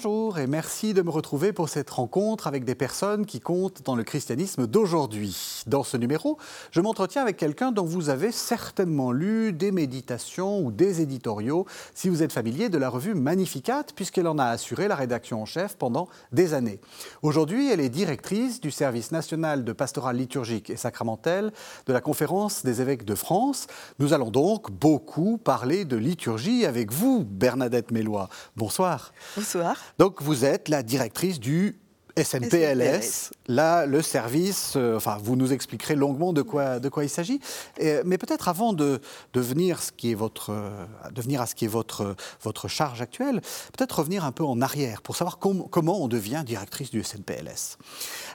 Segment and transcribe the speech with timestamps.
[0.00, 3.96] Bonjour et merci de me retrouver pour cette rencontre avec des personnes qui comptent dans
[3.96, 5.64] le christianisme d'aujourd'hui.
[5.66, 6.38] Dans ce numéro,
[6.70, 12.08] je m'entretiens avec quelqu'un dont vous avez certainement lu des méditations ou des éditoriaux si
[12.08, 15.76] vous êtes familier de la revue Magnificat puisqu'elle en a assuré la rédaction en chef
[15.76, 16.78] pendant des années.
[17.22, 21.52] Aujourd'hui, elle est directrice du service national de pastoral liturgique et sacramentel
[21.86, 23.66] de la conférence des évêques de France.
[23.98, 28.28] Nous allons donc beaucoup parler de liturgie avec vous, Bernadette Mélois.
[28.54, 29.12] Bonsoir.
[29.34, 29.87] Bonsoir.
[29.98, 31.78] Donc vous êtes la directrice du
[32.24, 37.08] SNPLS, là, le service, euh, enfin, vous nous expliquerez longuement de quoi, de quoi il
[37.08, 37.40] s'agit.
[37.78, 39.00] mais peut-être avant de,
[39.32, 42.68] de, venir ce qui est votre, euh, de venir à ce qui est votre, votre
[42.68, 43.40] charge actuelle,
[43.76, 47.78] peut-être revenir un peu en arrière pour savoir comment on devient directrice du SNPLS.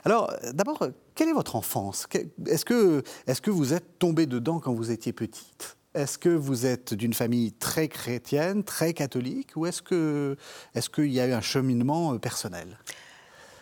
[0.04, 2.06] Alors, d'abord, quelle est votre enfance?
[2.46, 5.76] Est-ce que, est -ce que vous êtes tombée dedans quand vous étiez petite?
[5.94, 11.26] Est-ce que vous êtes d'une famille très chrétienne, très catholique, ou est-ce qu'il y a
[11.26, 12.78] eu un cheminement euh, personnel?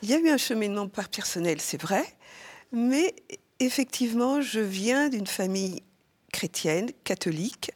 [0.02, 2.04] Il y a eu un cheminement personnel, c'est vrai,
[2.72, 3.14] mais
[3.60, 5.82] effectivement, je viens d'une famille
[6.32, 7.70] chrétienne, catholique,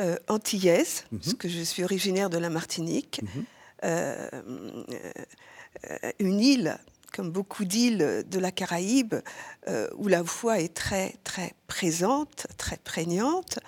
[0.00, 1.18] euh, antillaise, mhm.
[1.20, 3.44] parce que je suis originaire de la Martinique, mhm.
[3.84, 4.28] euh,
[6.18, 6.78] une île
[7.12, 9.14] comme beaucoup d'îles de la Caraïbe,
[9.68, 13.58] euh, où la foi est très, très présente, très prégnante,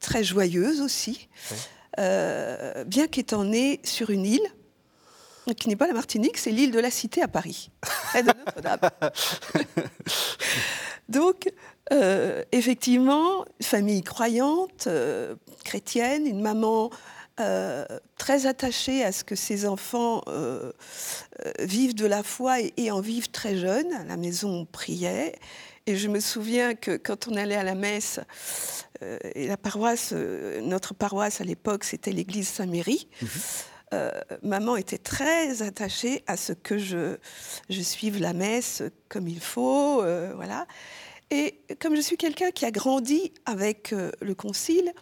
[0.00, 1.28] très joyeuse aussi,
[1.98, 4.48] euh, bien qu'étant née sur une île,
[5.56, 8.90] qui n'est pas la Martinique, c'est l'île de la Cité à Paris, près de Notre-Dame.
[11.08, 11.50] Donc,
[11.92, 14.86] euh, effectivement, famille croyante,
[15.64, 16.90] chrétienne, une maman
[17.40, 17.84] euh,
[18.18, 20.72] très attachée à ce que ses enfants euh,
[21.46, 23.92] euh, vivent de la foi et, en vivent très jeunes.
[23.94, 25.36] À la maison, on priait.
[25.86, 28.20] Et je me souviens que quand on allait à la messe,
[29.34, 33.08] et la paroisse, notre paroisse à l'époque, c'était l'église Saint-Méry.
[33.22, 34.10] Mhm.
[34.42, 37.16] maman était très attachée à ce que je,
[37.70, 40.04] je suive la messe comme il faut,
[40.36, 40.66] voilà.
[41.30, 44.92] Et comme je suis quelqu'un qui a grandi avec le Concile,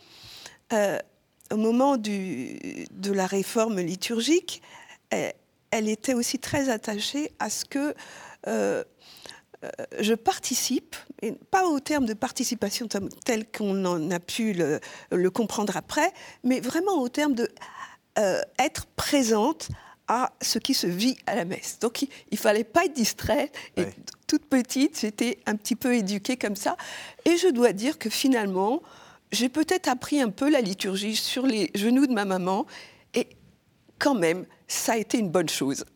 [1.50, 4.62] au moment de la réforme liturgique,
[5.10, 7.94] elle, était aussi très attachée à ce que
[8.46, 8.84] euh,
[9.64, 12.86] euh, je participe, et pas au terme de participation
[13.24, 16.12] tel qu'on en a pu le, comprendre après,
[16.44, 17.48] mais vraiment au terme de
[18.18, 19.68] euh, être présente
[20.06, 21.78] à ce qui se vit à la messe.
[21.80, 23.54] Donc il ne fallait pas être distraite.
[23.76, 23.84] Et
[24.26, 26.76] toute petite, j'étais un petit peu éduquée comme ça.
[27.24, 28.80] Et je dois dire que finalement,
[29.32, 32.66] j'ai peut-être appris un peu la liturgie sur les genoux de ma maman,
[33.14, 33.28] et
[33.98, 35.84] quand même, ça a été une bonne chose.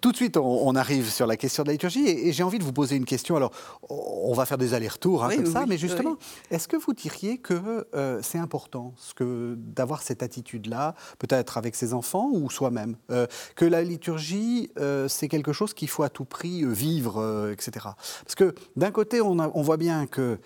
[0.00, 2.64] tout de suite, on, arrive sur la question de la liturgie et, j'ai envie de
[2.64, 3.36] vous poser une question.
[3.36, 3.52] Alors,
[3.88, 6.16] on va faire des allers-retours hein, comme ça, mais justement,
[6.50, 12.30] est-ce que vous diriez que euh, c'est important d'avoir cette attitude-là, peut-être avec ses enfants
[12.32, 16.64] ou soi-même euh, Que la liturgie, euh, c'est quelque chose qu'il faut à tout prix
[16.64, 17.86] vivre, etc.
[18.24, 20.38] Parce que d'un côté, on, on voit bien que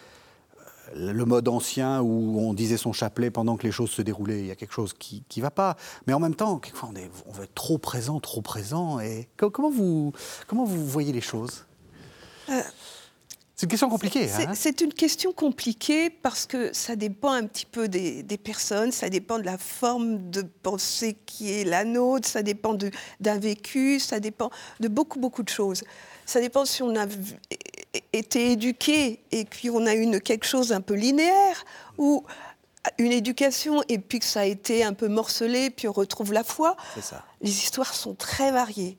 [0.95, 4.47] le mode ancien où on disait son chapelet pendant que les choses se déroulaient, il
[4.47, 5.77] y a quelque chose qui ne va pas.
[6.07, 9.01] Mais en même temps, quelquefois, on, est, on veut être trop présent, trop présent.
[9.01, 10.13] Et comment vous,
[10.47, 11.65] comment vous voyez les choses?
[12.51, 12.61] Euh,
[13.57, 14.29] C'est une question compliquée.
[14.29, 14.85] C'est hein.
[14.85, 19.45] une question compliquée parce que ça dépend un petit peu des, personnes, ça dépend de
[19.45, 22.77] la forme de pensée qui est la nôtre, ça dépend
[23.21, 24.51] d'un vécu, ça dépend
[24.81, 25.83] de beaucoup, beaucoup de choses.
[26.27, 27.07] Ça dépend si on a
[28.13, 31.65] été éduqué et puis on a eu quelque chose un peu linéaire
[31.99, 32.25] ou
[32.99, 36.45] une éducation et puis que ça a été un peu morcelé, puis on retrouve la
[36.45, 36.77] foi.
[37.01, 37.25] Ça.
[37.41, 38.99] Les histoires sont très variées.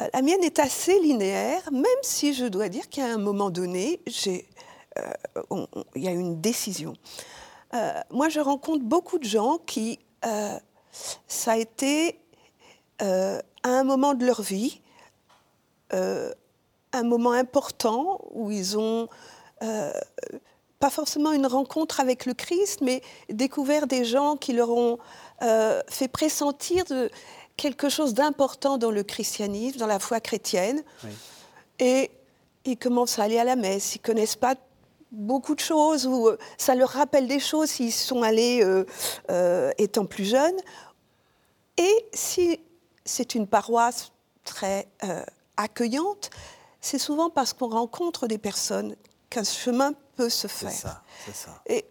[0.00, 4.00] Euh, la mienne est assez linéaire, même si je dois dire qu'à un moment donné,
[4.26, 6.94] euh, il y a une décision.
[7.74, 9.98] Euh, moi, je rencontre beaucoup de gens qui,
[11.26, 12.18] ça a été
[13.00, 14.80] à un moment de leur vie,
[16.92, 19.08] un moment important où ils ont
[19.62, 19.92] euh,
[20.78, 24.98] pas forcément une rencontre avec le Christ, mais découvert des gens qui leur ont
[25.42, 27.10] euh, fait pressentir de
[27.56, 30.82] quelque chose d'important dans le christianisme, dans la foi chrétienne.
[31.78, 32.10] Et
[32.64, 34.56] ils commencent à aller à la messe, ils connaissent pas
[35.12, 38.64] beaucoup de choses, ou euh, ça leur rappelle des choses s'ils sont allés
[39.78, 40.58] étant plus jeunes.
[41.78, 42.60] Et si
[43.04, 44.10] c'est une paroisse
[44.44, 44.88] très
[45.56, 46.30] accueillante,
[46.82, 48.96] c'est souvent parce qu'on rencontre des personnes
[49.30, 50.70] qu'un chemin peut se faire.
[50.70, 51.62] C'est ça, c'est ça.
[51.66, 51.86] Et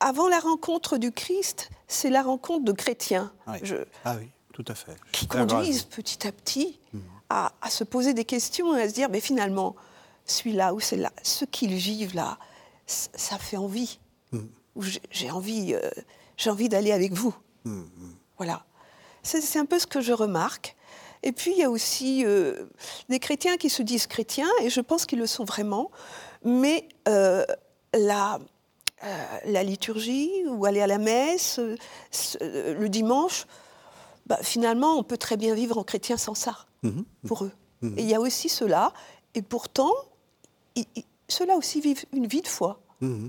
[0.00, 3.32] avant la rencontre du Christ, c'est la rencontre de chrétiens.
[3.46, 4.96] ah oui, tout à fait.
[5.12, 7.02] Qui conduisent petit à petit mhm.
[7.28, 9.76] à, se poser des questions et à se dire, mais finalement,
[10.24, 12.38] celui-là ou celle-là, ce qu'ils vivent là,
[12.86, 14.00] ça fait envie.
[14.32, 14.48] Mhm.
[15.10, 15.90] J'ai envie, euh,
[16.36, 17.34] j'ai envie d'aller avec vous.
[17.64, 18.16] Mhm.
[18.38, 18.64] Voilà.
[19.22, 20.76] C'est un peu ce que je remarque.
[21.22, 22.66] Et puis, il y a aussi euh,
[23.08, 25.90] des chrétiens qui se disent chrétiens, et je pense qu'ils le sont vraiment,
[26.44, 27.44] mais euh,
[27.92, 28.38] la,
[29.04, 31.60] euh, la, liturgie, ou aller à la messe,
[32.40, 33.46] le dimanche,
[34.26, 37.52] bah, finalement, on peut très bien vivre en chrétien sans ça, mmh pour eux.
[37.82, 38.92] Mmh et il y a aussi cela,
[39.34, 39.92] et pourtant,
[41.28, 42.80] ceux-là aussi vivent une vie de foi.
[43.00, 43.28] Mmh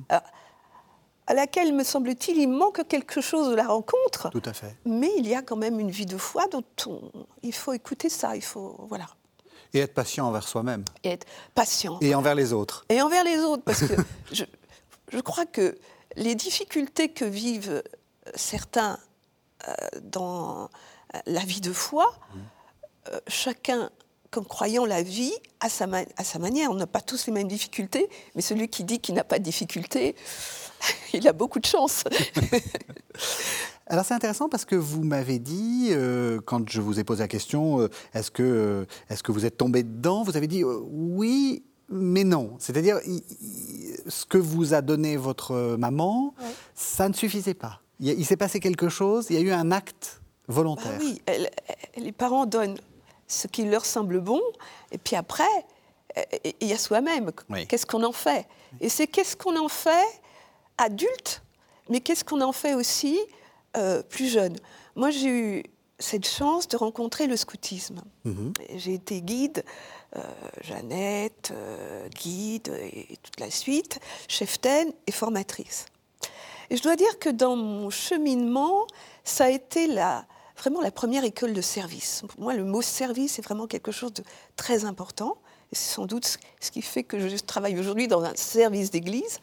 [1.27, 4.29] à laquelle, me semble-t-il, il manque quelque chose de la rencontre.
[4.31, 4.75] Tout à fait.
[4.85, 6.63] Mais il y a quand même une vie de foi dont
[7.43, 8.35] il faut écouter ça.
[8.35, 9.07] Il faut, voilà.
[9.73, 10.83] Et être patient envers soi-même.
[11.03, 11.97] Et être patient.
[12.01, 12.85] Et envers les autres.
[12.89, 13.93] Et envers les autres, parce que
[14.31, 14.43] je,
[15.11, 15.77] je, crois que
[16.15, 17.81] les difficultés que vivent
[18.35, 18.99] certains
[19.67, 20.69] euh, dans
[21.25, 22.39] la vie de foi, mmh.
[23.09, 23.89] euh, chacun
[24.31, 25.85] comme croyant la vie à sa,
[26.15, 26.71] à sa manière.
[26.71, 29.43] On n'a pas tous les mêmes difficultés, mais celui qui dit qu'il n'a pas de
[29.43, 30.15] difficultés,
[31.13, 32.03] il a beaucoup de chance.
[33.87, 37.27] Alors c'est intéressant parce que vous m'avez dit, euh, quand je vous ai posé la
[37.27, 41.63] question, euh, est-ce que, euh, est que vous êtes tombé dedans Vous avez dit oui,
[41.89, 42.55] mais non.
[42.59, 42.99] C'est-à-dire,
[44.07, 46.33] ce que vous a donné votre maman,
[46.73, 47.81] ça ne suffisait pas.
[47.99, 50.97] Il, s'est passé quelque chose, il y a eu un acte volontaire.
[50.97, 51.21] Bah oui,
[51.97, 52.77] les parents donnent
[53.27, 54.41] ce qui leur semble bon,
[54.91, 55.43] et puis après,
[56.61, 57.31] il y a soi-même.
[57.67, 58.47] Qu'est-ce qu'on en fait?
[58.79, 60.20] Et c'est qu'est-ce qu'on en fait
[60.81, 61.41] adulte,
[61.89, 63.19] mais qu'est-ce qu'on en fait aussi
[63.77, 64.55] euh, plus jeune?
[64.95, 65.63] Moi, j'ai eu
[65.99, 68.01] cette chance de rencontrer le scoutisme.
[68.25, 68.53] Mhm.
[68.75, 69.63] J'ai été guide,
[70.15, 70.21] euh,
[70.61, 75.85] Jeannette, euh, guide et toute la suite, cheftaine et formatrice.
[76.69, 78.87] Et je dois dire que dans mon cheminement,
[79.23, 80.25] ça a été la,
[80.57, 82.23] vraiment la première école de service.
[82.27, 84.23] Pour moi, le mot service est vraiment quelque chose de
[84.55, 85.37] très important.
[85.73, 89.39] C'est sans doute ce qui fait que je travaille aujourd'hui dans un service d'église.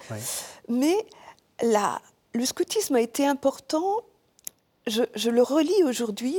[0.69, 0.97] Mais
[1.63, 2.01] la,
[2.35, 4.03] le scoutisme a été important,
[4.87, 6.37] je, le relis aujourd'hui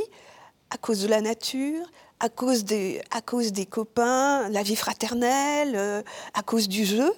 [0.71, 1.86] à cause de la nature,
[2.19, 6.01] à cause des, à cause des copains, la vie fraternelle, euh,
[6.33, 7.12] à cause du jeu,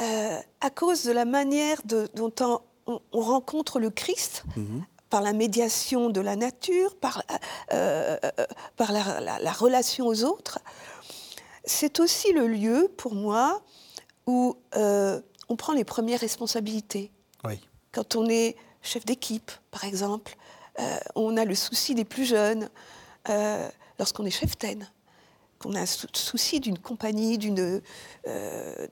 [0.00, 1.80] euh, à cause de la manière
[2.14, 4.44] dont on, rencontre le Christ.
[4.56, 4.84] Mhm.
[5.10, 7.22] par la médiation de la nature, par,
[7.72, 8.16] euh,
[8.76, 10.58] par la, relation aux autres.
[11.64, 13.62] C'est aussi le lieu, pour moi,
[14.26, 14.56] où
[15.48, 17.10] on prend les premières responsabilités.
[17.92, 20.36] Quand on est chef d'équipe, par exemple,
[20.80, 22.68] euh, on a le souci des plus jeunes.
[23.28, 23.68] Euh,
[23.98, 24.88] lorsqu'on est chef TEN,
[25.58, 27.80] qu'on a un souci d'une compagnie, d'une,
[28.26, 28.86] euh,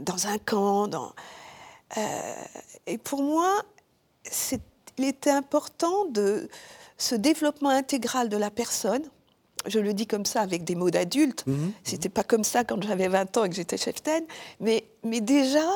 [0.00, 0.88] dans un camp.
[0.88, 1.12] Dans,
[2.86, 3.62] et pour moi,
[4.98, 6.48] il était important de
[6.98, 9.02] ce développement intégral de la personne.
[9.66, 11.44] Je le dis comme ça avec des mots d'adulte.
[11.46, 14.02] Ce mmh n'était C'était pas comme ça quand j'avais 20 ans et que j'étais chef
[14.02, 14.24] TEN.
[14.60, 15.66] Mais, mais déjà,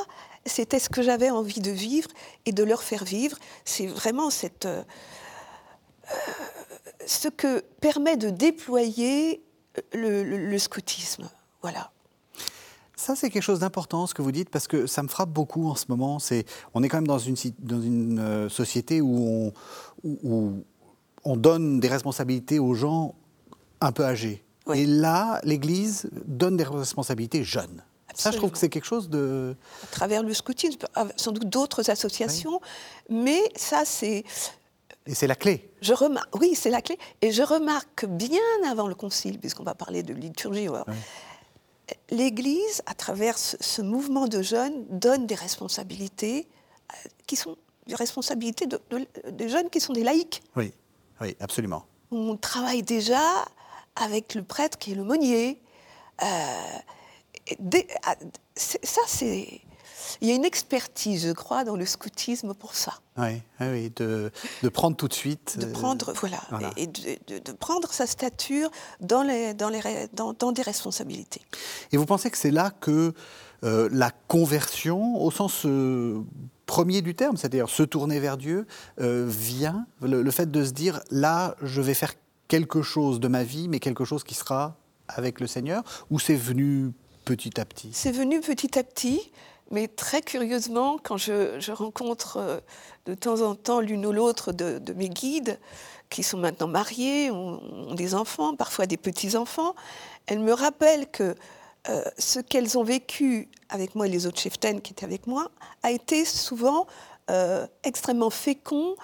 [0.45, 2.09] c'était ce que j'avais envie de vivre
[2.45, 3.37] et de leur faire vivre.
[3.65, 4.83] C'est vraiment cette, euh,
[6.11, 6.15] euh,
[7.05, 9.43] ce que permet de déployer
[9.93, 11.29] le, scoutisme.
[11.61, 11.91] Voilà.
[12.95, 15.69] Ça, c'est quelque chose d'important, ce que vous dites, parce que ça me frappe beaucoup
[15.69, 16.17] en ce moment.
[16.17, 19.53] C'est, on est quand même dans une, dans une euh, société où
[20.03, 20.63] on, où
[21.23, 23.13] on donne des responsabilités aux gens
[23.81, 24.43] un peu âgés.
[24.73, 27.83] Et là, l'Église donne des responsabilités jeunes.
[28.13, 29.55] Ça, je trouve que c'est quelque chose de...
[29.83, 30.79] À travers le scoutisme,
[31.17, 32.59] sans doute d'autres associations,
[33.09, 34.23] mais ça, c'est...
[35.05, 35.71] Et c'est la clé.
[35.81, 35.93] Je
[36.39, 36.97] oui, c'est la clé.
[37.21, 40.67] Et je remarque bien avant le concile, puisqu'on va parler de liturgie,
[42.09, 46.47] l'Église, à travers ce, mouvement de jeunes, donne des responsabilités
[46.91, 47.55] euh, qui sont
[47.85, 48.81] des responsabilités de,
[49.31, 50.41] des jeunes qui sont des laïcs.
[50.55, 50.73] Oui,
[51.21, 51.85] oui, absolument.
[52.11, 53.21] On travaille déjà
[53.97, 55.61] avec le prêtre qui est l'aumônier.
[56.23, 56.25] Euh,
[58.03, 58.15] ah,
[58.55, 59.61] ça, c'est.
[60.21, 62.93] Il y a une expertise, je crois, dans le scoutisme pour ça.
[63.17, 64.31] Oui, oui de,
[64.63, 65.57] de prendre tout de suite.
[65.59, 66.39] De euh, prendre, voilà,
[66.77, 68.69] et de, de, prendre sa stature
[69.01, 69.81] dans, les, dans, les,
[70.13, 71.41] dans, dans, des responsabilités.
[71.91, 73.13] Et vous pensez que c'est là que
[73.63, 76.21] euh, la conversion, au sens euh,
[76.65, 78.65] premier du terme, c'est-à-dire se tourner vers Dieu,
[78.97, 82.13] vient le, le fait de se dire là, je vais faire
[82.47, 84.75] quelque chose de ma vie, mais quelque chose qui sera
[85.07, 86.91] avec le Seigneur, ou c'est venu
[87.25, 87.89] petit à petit?
[87.93, 89.31] C'est venu petit à petit,
[89.71, 92.59] mais très curieusement, quand je, rencontre euh,
[93.05, 95.59] de temps en temps l'une ou l'autre de, mes guides,
[96.09, 99.75] qui sont maintenant mariés, ont, des enfants, parfois des petits-enfants,
[100.25, 101.35] elles me rappellent que
[101.89, 105.51] euh, ce qu'elles ont vécu avec moi et les autres cheftaines qui étaient avec moi
[105.83, 106.85] a été souvent
[107.29, 108.95] euh, extrêmement fécond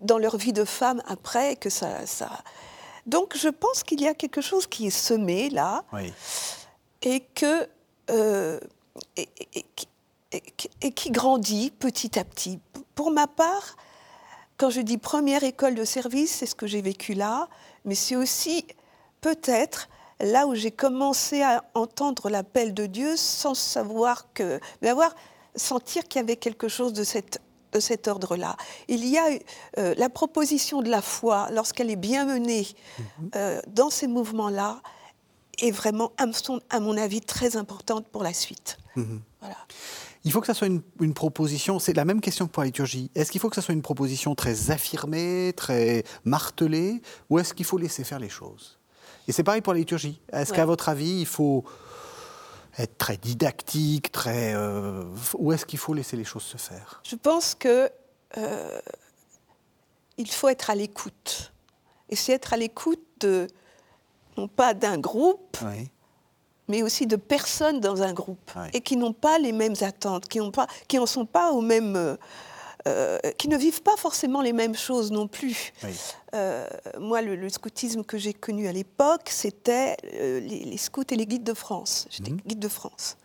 [0.00, 2.30] dans leur vie de femme après que ça, ça...
[3.06, 5.82] Donc je pense qu'il y a quelque chose qui est semé là.
[5.92, 6.12] Oui
[7.02, 7.68] et, que,
[8.10, 8.58] euh,
[9.16, 12.58] et, qui grandit petit à petit.
[12.94, 13.76] Pour ma part,
[14.56, 17.48] quand je dis première école de service, c'est ce que j'ai vécu là,
[17.84, 18.66] mais c'est aussi
[19.20, 19.88] peut-être
[20.20, 25.14] là où j'ai commencé à entendre l'appel de Dieu sans savoir que, mais avoir
[25.54, 27.40] sentir qu'il y avait quelque chose de cette
[27.72, 28.56] de cet ordre-là.
[28.88, 29.26] Il y a
[29.78, 32.66] euh, la proposition de la foi, lorsqu'elle est bien menée
[32.98, 33.30] mhm.
[33.36, 34.80] euh, dans ces mouvements-là,
[35.60, 36.12] est vraiment,
[36.70, 38.78] à mon avis, très importante pour la suite.
[38.96, 39.20] Mhm.
[39.40, 39.56] Voilà.
[40.24, 43.10] Il faut que ça soit une, proposition, c'est la même question que pour la liturgie.
[43.14, 47.64] Est-ce qu'il faut que ça soit une proposition très affirmée, très martelée, ou est-ce qu'il
[47.64, 48.78] faut laisser faire les choses?
[49.26, 50.20] Et c'est pareil pour la liturgie.
[50.32, 51.64] Est-ce qu'à votre avis, il faut
[52.78, 54.54] être très didactique, très...
[54.54, 55.04] Euh,
[55.34, 57.00] ou est-ce qu'il faut laisser les choses se faire?
[57.04, 57.90] Je pense que
[58.36, 58.80] euh,
[60.16, 61.52] il faut être à l'écoute.
[62.08, 63.46] Et c'est être à l'écoute de,
[64.36, 65.58] non pas d'un groupe,
[66.68, 70.38] mais aussi de personnes dans un groupe, et qui n'ont pas les mêmes attentes, qui
[70.38, 72.16] n'en sont pas au même...
[72.86, 75.72] Euh, qui ne vivent pas forcément les mêmes choses non plus.
[76.34, 76.68] Euh,
[76.98, 81.44] moi, le, scoutisme que j'ai connu à l'époque, c'était euh, les, scouts et les guides
[81.44, 82.06] de France.
[82.10, 82.40] J'étais mhm.
[82.46, 83.16] guide de France.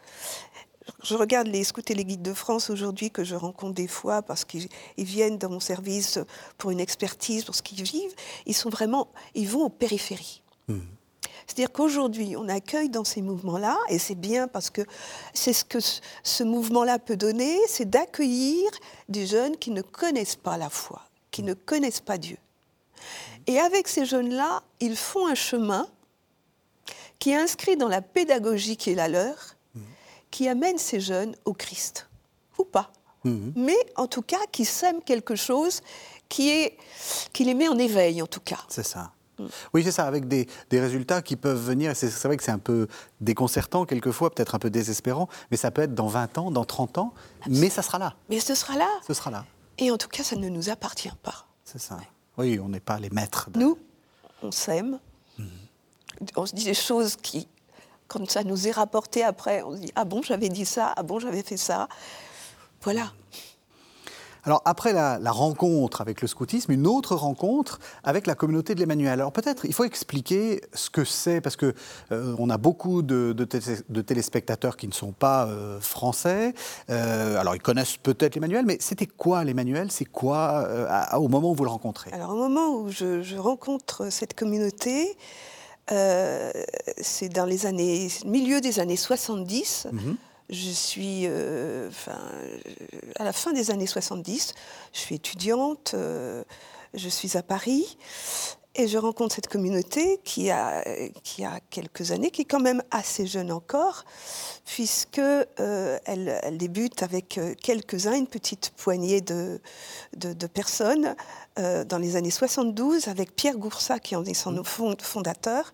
[1.04, 4.22] Je regarde les scouts et les guides de France aujourd'hui que je rencontre des fois
[4.22, 6.20] parce qu'ils viennent dans mon service
[6.58, 8.16] pour une expertise, pour ce qu'ils vivent.
[8.46, 10.42] Ils sont vraiment, ils vont aux périphéries.
[10.68, 10.82] Mhm.
[11.48, 14.82] C'est-à-dire qu'aujourd'hui, on accueille dans ces mouvements-là, et c'est bien parce que
[15.34, 18.70] c'est ce que ce mouvement-là peut donner, c'est d'accueillir
[19.10, 22.38] des jeunes qui ne connaissent pas la foi, qui ne connaissent pas Dieu.
[23.48, 25.88] Et avec ces jeunes-là, ils font un chemin
[27.20, 29.56] qui est inscrit dans la pédagogie qui est la leur,
[30.32, 32.10] qui amène ces jeunes au Christ,
[32.58, 32.92] ou pas.
[33.24, 33.54] Mhm.
[33.56, 35.82] Mais en tout cas, qui sème quelque chose
[36.28, 36.78] qui, est,
[37.32, 38.60] qui les met en éveil, en tout cas.
[38.68, 39.12] C'est ça.
[39.74, 42.88] Oui, c'est ça, avec des, résultats qui peuvent venir, c'est vrai que c'est un peu
[43.22, 46.98] déconcertant quelquefois, peut-être un peu désespérant, mais ça peut être dans 20 ans, dans 30
[46.98, 47.14] ans,
[47.48, 48.16] mais ça sera là.
[48.30, 48.90] Mais ce sera là.
[49.08, 49.46] Ce sera là.
[49.78, 51.48] Et en tout cas, ça ne nous appartient pas.
[51.64, 51.98] C'est ça.
[52.38, 53.50] Oui, on n'est pas les maîtres.
[53.56, 53.78] Nous,
[54.42, 55.00] on s'aime,
[56.36, 57.48] on se dit des choses qui,
[58.08, 61.04] quand ça nous est rapporté après, on se dit, ah bon, j'avais dit ça, ah
[61.04, 61.88] bon, j'avais fait ça.
[62.82, 63.12] Voilà.
[64.46, 69.14] Alors après la, rencontre avec le scoutisme, une autre rencontre avec la communauté de l'Emmanuel.
[69.14, 71.74] Alors peut-être il faut expliquer ce que c'est parce que
[72.12, 73.34] euh, on a beaucoup de,
[74.02, 76.54] téléspectateurs qui ne sont pas euh, français.
[76.90, 79.92] Euh, alors ils connaissent peut-être l'Emmanuel, mais c'était quoi l'Emmanuel?
[79.92, 80.68] C'est quoi
[81.14, 82.12] au moment où vous le rencontrez?
[82.12, 85.18] Alors au moment où je, rencontre cette communauté,
[85.88, 89.88] c'est dans les années milieu des années 70.
[90.50, 91.90] Je suis, euh,
[93.18, 94.54] à la fin des années 70,
[94.92, 96.44] je suis étudiante, euh,
[96.94, 97.98] je suis à Paris
[98.76, 100.84] et je rencontre cette communauté qui a,
[101.24, 104.04] qui a quelques années, qui est quand même assez jeune encore,
[104.66, 109.62] puisque euh, elle, débute avec quelques-uns, une petite poignée de,
[110.18, 111.16] de, personnes,
[111.56, 114.96] dans les années 72, avec Pierre Goursat, qui en est son mmh.
[115.00, 115.72] fondateur,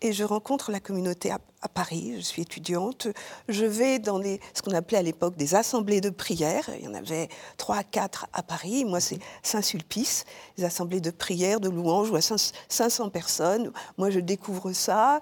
[0.00, 1.38] et je rencontre la communauté à,
[1.68, 2.14] Paris.
[2.16, 3.08] Je suis étudiante.
[3.48, 6.70] Je vais dans ce qu'on appelait à l'époque des assemblées de prière.
[6.78, 8.84] Il y en avait trois quatre à Paris.
[8.84, 10.24] Moi, c'est Saint-Sulpice,
[10.56, 13.72] des assemblées de prière, de louanges, où à 500 personnes.
[13.96, 15.20] Moi, je découvre ça.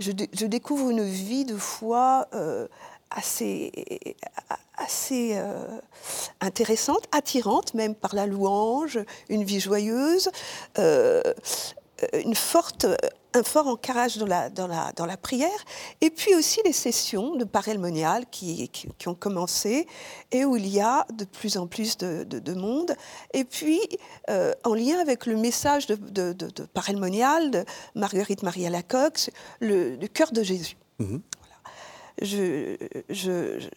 [0.00, 2.66] Je, découvre une vie de foi euh,
[3.10, 4.16] assez,
[4.76, 5.78] assez euh,
[6.40, 10.30] intéressante, attirante même par la louange, une vie joyeuse,
[10.78, 11.22] euh,
[12.12, 12.86] une forte
[13.36, 15.64] un fort ancrage dans la, dans, la, dans la prière,
[16.00, 19.86] et puis aussi les sessions de parel monial qui, qui, ont commencé,
[20.32, 22.96] et où il y a de plus en plus de, de, monde,
[23.34, 23.80] et puis
[24.30, 29.96] euh, en lien avec le message de, de, de monial de Marguerite Maria Lacoque, le,
[29.96, 30.76] le cœur de Jésus.
[32.22, 32.76] Je,
[33.10, 33.68] je,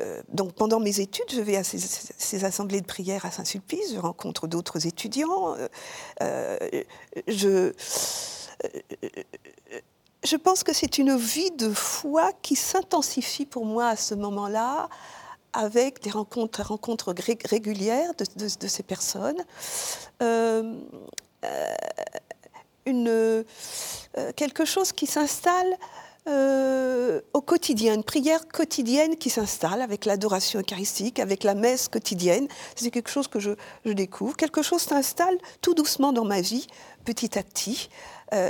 [0.00, 3.98] euh, donc pendant mes études, je vais à ces, assemblées de prière à Saint-Sulpice, je
[3.98, 5.54] rencontre d'autres étudiants.
[6.22, 6.56] Euh,
[7.28, 7.72] je,
[10.24, 14.88] je pense que c'est une vie de foi qui s'intensifie pour moi à ce moment-là,
[15.52, 17.14] avec des rencontres, rencontres
[17.44, 19.42] régulières de, ces personnes.
[20.22, 20.76] Euh,
[21.44, 21.74] euh,
[22.86, 23.44] une, euh,
[24.36, 25.76] quelque chose qui s'installe
[26.26, 32.46] au quotidien, une prière quotidienne qui s'installe avec l'adoration eucharistique, avec la messe quotidienne.
[32.76, 33.52] C'est quelque chose que je,
[33.84, 34.36] découvre.
[34.36, 36.66] Quelque chose s'installe tout doucement dans ma vie,
[37.04, 37.88] petit à petit.
[38.32, 38.48] Euh,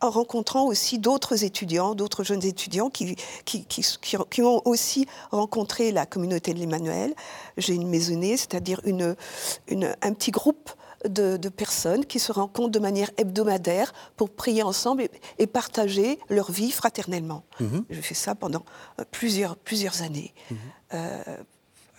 [0.00, 3.14] en rencontrant aussi d'autres étudiants, d'autres jeunes étudiants qui,
[3.44, 7.14] qui, ont aussi rencontré la communauté de l'Emmanuel.
[7.56, 9.14] J'ai une maisonnée, c'est-à-dire une,
[9.70, 10.70] un petit groupe
[11.08, 16.70] de, personnes qui se rencontrent de manière hebdomadaire pour prier ensemble et, partager leur vie
[16.70, 17.44] fraternellement.
[17.60, 17.84] Mhm.
[17.90, 18.64] Je fais ça pendant
[18.98, 20.32] euh, plusieurs, plusieurs années.
[20.50, 20.56] Mhm.
[20.94, 21.22] Euh,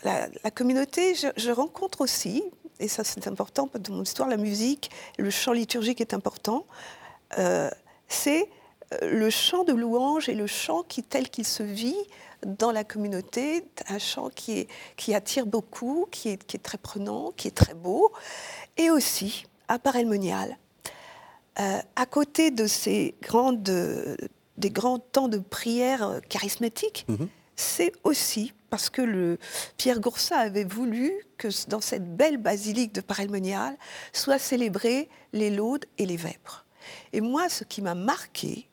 [0.03, 2.43] la, communauté, je, rencontre aussi
[2.79, 6.65] et ça c'est important dans mon histoire, la musique, le chant liturgique est important,
[8.09, 8.49] c'est
[9.01, 11.95] le chant de louange et le chant qui, tel qu'il se vit
[12.45, 16.77] dans la communauté, un chant qui, est, qui attire beaucoup, qui est, qui est, très
[16.77, 18.11] prenant, qui est très beau,
[18.77, 20.57] et aussi, à Parelmonial,
[21.59, 23.63] euh, à côté de ces grandes,
[24.57, 27.29] des grands temps de prière charismatiques, mhm.
[27.55, 29.37] c'est aussi parce que le
[29.77, 33.77] Pierre Goursat avait voulu que dans cette belle basilique de Parelmonial
[34.13, 36.65] soient célébrés les laudes et les vêpres.
[37.11, 38.67] Et moi, ce qui m'a marqué,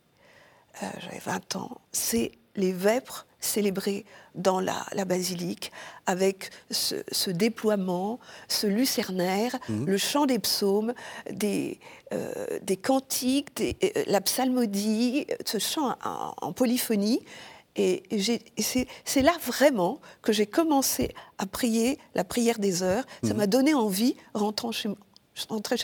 [0.83, 4.05] euh, j'avais 20 ans, c'est les vêpres célébrés
[4.35, 5.73] dans la, basilique
[6.07, 9.87] avec ce, déploiement, ce lucernaire, mhm.
[9.87, 10.95] le chant des psaumes,
[11.31, 11.81] des,
[12.13, 17.21] euh, des cantiques, des, euh, la psalmodie, ce chant en, polyphonie.
[17.77, 18.03] Et,
[18.59, 23.05] c'est là vraiment que j'ai commencé à prier la prière des heures.
[23.23, 23.37] Ça mhm.
[23.37, 24.89] m'a donné envie, rentrant chez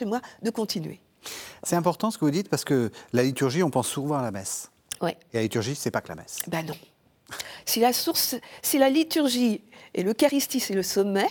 [0.05, 1.01] moi, de continuer.
[1.63, 4.31] C'est important ce que vous dites parce que la liturgie, on pense souvent à la
[4.31, 4.71] messe.
[5.01, 5.17] Ouais.
[5.33, 6.39] Et la liturgie, c'est pas que la messe.
[6.49, 6.75] Ben non.
[7.67, 9.61] Si la, source, si la liturgie
[9.95, 11.29] et l'Eucharistie, c'est le sommet,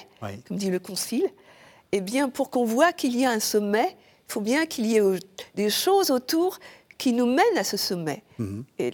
[0.48, 1.28] comme dit le Concile,
[1.92, 3.96] eh bien, pour qu'on voit qu'il y a un sommet,
[4.28, 5.20] il faut bien qu'il y ait
[5.56, 6.60] des choses autour
[6.98, 8.24] qui nous mènent à ce sommet.
[8.38, 8.66] Mhm.
[8.80, 8.94] Et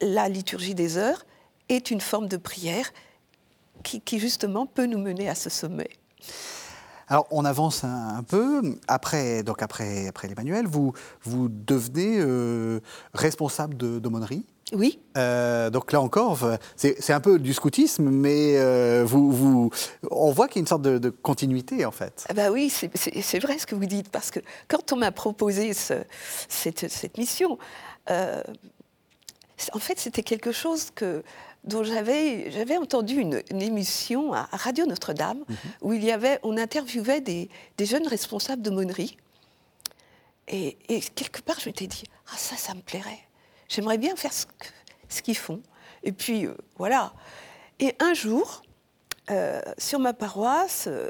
[0.00, 1.24] la liturgie des heures
[1.68, 2.92] est une forme de prière
[3.82, 5.90] qui, justement peut nous mener à ce sommet.
[7.08, 8.78] Alors on avance un, peu.
[8.88, 10.92] Après, donc après, après l'Emmanuel, vous,
[11.22, 12.80] vous devenez euh,
[13.12, 14.46] responsable d'aumônerie.
[14.72, 14.98] Oui.
[15.18, 16.38] Euh, donc là encore,
[16.76, 19.70] c'est un peu du scoutisme, mais euh, vous, vous,
[20.10, 22.24] on voit qu'il y a une sorte de, continuité en fait.
[22.28, 25.74] Ah bah oui, c'est vrai ce que vous dites, parce que quand on m'a proposé
[25.74, 26.06] cette,
[26.48, 27.58] cette, mission,
[28.10, 28.42] euh,
[29.72, 31.22] en fait c'était quelque chose que,
[31.64, 35.56] dont j'avais entendu une, émission à, Radio Notre-Dame, mhm.
[35.82, 39.18] où il y avait, on interviewait des, des jeunes responsables de monnerie.
[40.48, 43.28] Et, et quelque part, je m'étais dit, ah ça, ça me plairait
[43.72, 45.62] j'aimerais bien faire ce, qu'ils font.
[46.02, 47.12] Et puis, euh, voilà.
[47.78, 48.62] Et un jour,
[49.30, 51.08] euh, sur ma paroisse, euh,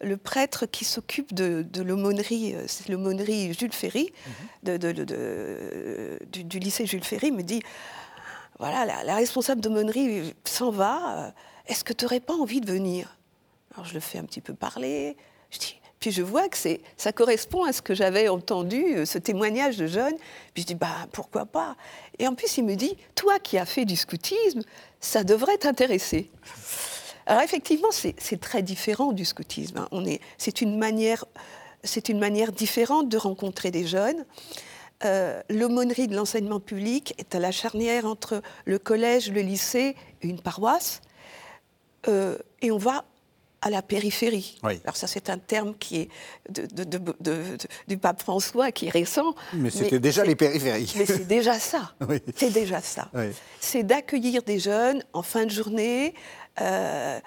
[0.00, 4.12] le prêtre qui s'occupe de, l'aumônerie, c'est l'aumônerie Jules Ferry,
[4.64, 4.78] mhm.
[6.26, 7.62] du, lycée Jules Ferry, me dit
[8.58, 11.34] voilà, la, la responsable d'aumônerie s'en va,
[11.66, 13.18] est-ce que tu n'aurais pas envie de venir?
[13.74, 15.18] Alors je le fais un petit peu parler,
[15.50, 16.56] je dis puis je vois que
[16.96, 20.16] ça correspond à ce que j'avais entendu, euh, ce témoignage de jeunes.
[20.54, 21.76] Puis je dis, bah, pourquoi pas?
[22.18, 24.62] Et en plus, il me dit, toi qui as fait du scoutisme,
[24.98, 26.30] ça devrait t'intéresser.
[27.26, 29.86] Alors effectivement, c'est très différent du scoutisme.
[29.92, 30.04] Hein.
[30.38, 31.26] C'est une, manière,
[32.08, 34.24] une manière différente de rencontrer des jeunes.
[35.04, 40.28] Euh, l'aumônerie de l'enseignement public est à la charnière entre le collège, le lycée et
[40.28, 41.02] une paroisse.
[42.08, 43.04] Euh, et on va
[43.62, 44.58] à la périphérie.
[44.62, 46.08] Alors ça, c'est un terme qui est
[47.88, 49.34] du pape François, qui est récent.
[49.52, 50.92] Mais c'était déjà les périphéries.
[50.96, 51.92] Mais c'est déjà ça.
[52.36, 53.10] C'est déjà ça.
[53.60, 56.14] C'est d'accueillir des jeunes en fin de journée
[56.60, 57.18] euh,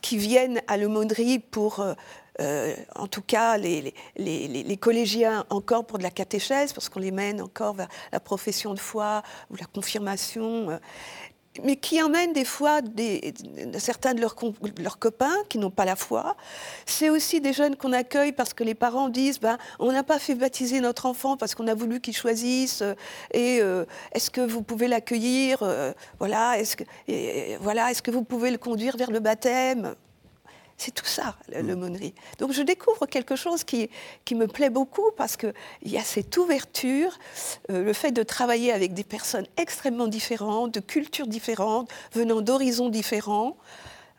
[0.00, 1.80] qui viennent à l'aumônerie pour...
[1.80, 1.94] Euh,
[2.40, 7.00] euh, en tout cas, les, les, les, collégiens encore pour de la catéchèse, parce qu'on
[7.00, 10.80] les mène encore vers la profession de foi ou la confirmation
[11.64, 12.80] mais qui emmènent des fois
[13.78, 14.36] certains de leurs,
[14.98, 16.36] copains qui n'ont pas la foi.
[16.86, 20.18] C'est aussi des jeunes qu'on accueille parce que les parents disent ben, on n'a pas
[20.18, 22.94] fait baptiser notre enfant parce qu'on a voulu qu'il choisisse, euh,
[23.32, 26.76] et euh, est-ce que vous pouvez l'accueillir euh, voilà, est-ce
[28.02, 29.94] que vous pouvez le conduire vers le baptême?
[30.80, 32.14] C'est tout ça, l'aumônerie.
[32.38, 33.90] Donc je découvre quelque chose qui,
[34.24, 35.52] qui me plaît beaucoup parce qu'il
[35.84, 37.18] y a cette ouverture,
[37.70, 42.88] euh, le fait de travailler avec des personnes extrêmement différentes, de cultures différentes, venant d'horizons
[42.88, 43.58] différents.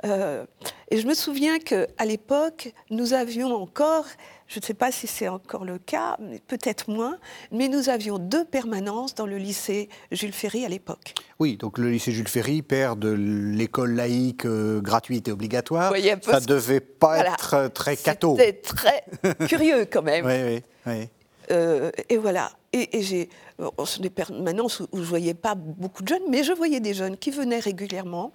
[0.06, 0.46] Euh,
[0.90, 4.06] et je me souviens qu'à l'époque, nous avions encore
[4.52, 7.18] je ne sais pas si c'est encore le cas, peut-être moins,
[7.54, 11.14] mais nous avions deux permanences dans le lycée Jules Ferry à l'époque.
[11.40, 16.42] Oui, donc le lycée Jules Ferry, père de l'école laïque euh, gratuite et obligatoire, ça
[16.42, 18.36] ne devait pas être très catho.
[18.38, 19.06] C'était très
[19.48, 20.26] curieux quand même.
[20.28, 20.64] oui, oui.
[20.86, 21.10] oui.
[21.50, 22.52] Euh, et voilà.
[22.74, 23.30] Et, j'ai,
[24.00, 26.94] des permanences où, où je ne voyais pas beaucoup de jeunes, mais je voyais des
[26.94, 28.32] jeunes qui venaient régulièrement,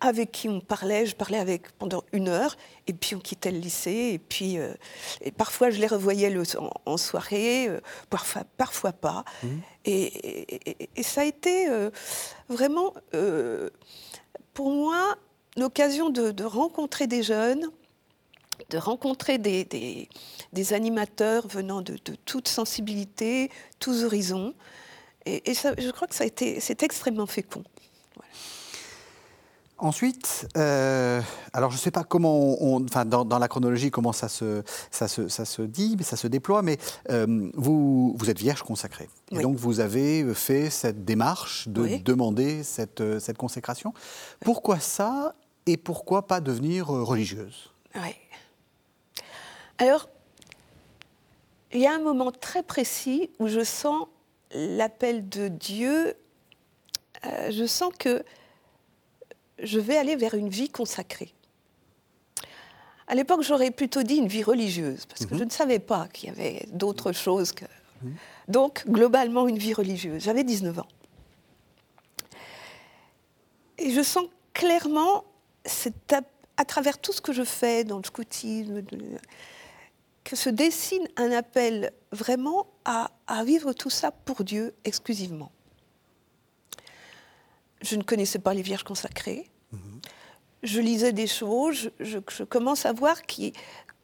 [0.00, 1.06] avec qui on parlait.
[1.06, 4.10] Je parlais avec pendant une heure, et puis on quittait le lycée.
[4.12, 4.74] Et puis, euh,
[5.22, 6.42] et parfois, je les revoyais le,
[6.84, 9.24] en, soirée, euh, parfois, parfois pas.
[9.42, 9.48] Mmh.
[9.86, 11.66] Et, ça a été
[12.50, 12.92] vraiment,
[14.52, 15.14] pour moi,
[15.56, 17.70] l'occasion de rencontrer des jeunes
[18.70, 20.08] de rencontrer des,
[20.52, 24.54] des, animateurs venant de, de, toute sensibilité, tous horizons.
[25.26, 27.64] Et, ça, je crois que ça a été, c'est extrêmement fécond.
[29.80, 31.20] Ensuite, euh,
[31.52, 35.06] alors je ne sais pas comment, on, enfin dans, la chronologie comment ça se, ça
[35.06, 36.78] se, ça se dit, mais ça se déploie, mais
[37.10, 39.08] euh, vous, vous êtes vierge consacrée.
[39.30, 43.94] Et donc vous avez fait cette démarche de demander cette, cette consécration.
[44.40, 47.70] Pourquoi ça et pourquoi pas devenir religieuse?
[47.94, 48.16] Oui.
[49.78, 50.08] Alors,
[51.72, 54.06] il y a un moment très précis où je sens
[54.52, 56.14] l'appel de Dieu.
[57.22, 58.24] je sens que
[59.60, 61.32] je vais aller vers une vie consacrée.
[63.06, 65.40] À l'époque, j'aurais plutôt dit une vie religieuse, parce que mhm.
[65.40, 67.64] je ne savais pas qu'il y avait d'autres choses que...
[68.02, 68.14] Mhm.
[68.48, 70.22] Donc, globalement, une vie religieuse.
[70.22, 70.86] J'avais 19 ans.
[73.78, 75.24] Et je sens clairement,
[76.10, 76.20] à,
[76.56, 78.82] à, travers tout ce que je fais dans le scoutisme,
[80.28, 83.10] que se dessine un appel vraiment à
[83.44, 85.50] vivre tout ça pour Dieu exclusivement
[87.80, 89.50] je ne connaissais pas les Vierges consacrées.
[90.62, 93.52] Je lisais des choses, je, commence à voir qu'il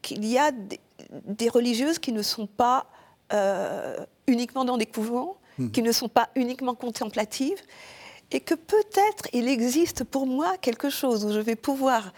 [0.09, 2.87] y a des, religieuses qui ne sont pas
[3.33, 3.97] euh,
[4.29, 5.73] uniquement dans des couvents, mhm.
[5.73, 7.61] qui ne sont pas uniquement contemplatives,
[8.31, 12.13] et que peut-être il existe pour moi quelque chose où je vais pouvoir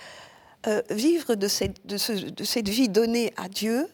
[0.67, 3.89] euh, vivre de cette, de, cette, vie donnée à Dieu,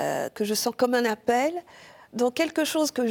[0.00, 1.52] euh, que je sens comme un appel,
[2.12, 3.06] dans quelque chose que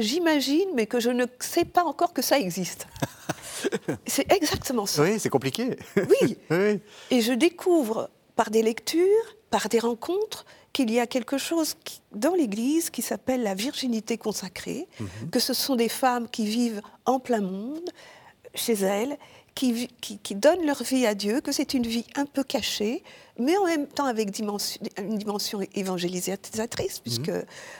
[0.00, 2.86] j'imagine, mais que je ne sais pas encore que ça existe.
[4.06, 5.02] c'est exactement ça.
[5.02, 5.76] Oui, c'est compliqué.
[5.96, 6.38] Oui.
[7.10, 11.74] Et je découvre par des lectures, par des rencontres, qu'il y a quelque chose
[12.12, 15.30] dans l'Église qui s'appelle la virginité consacrée, mhm.
[15.30, 17.90] que ce sont des femmes qui vivent en plein monde,
[18.54, 19.16] chez elles,
[19.58, 23.02] qui, qui, donnent leur vie à Dieu, que c'est une vie un peu cachée,
[23.40, 27.02] mais en même temps avec dimension, une dimension évangélisatrice, mhm.
[27.02, 27.32] puisque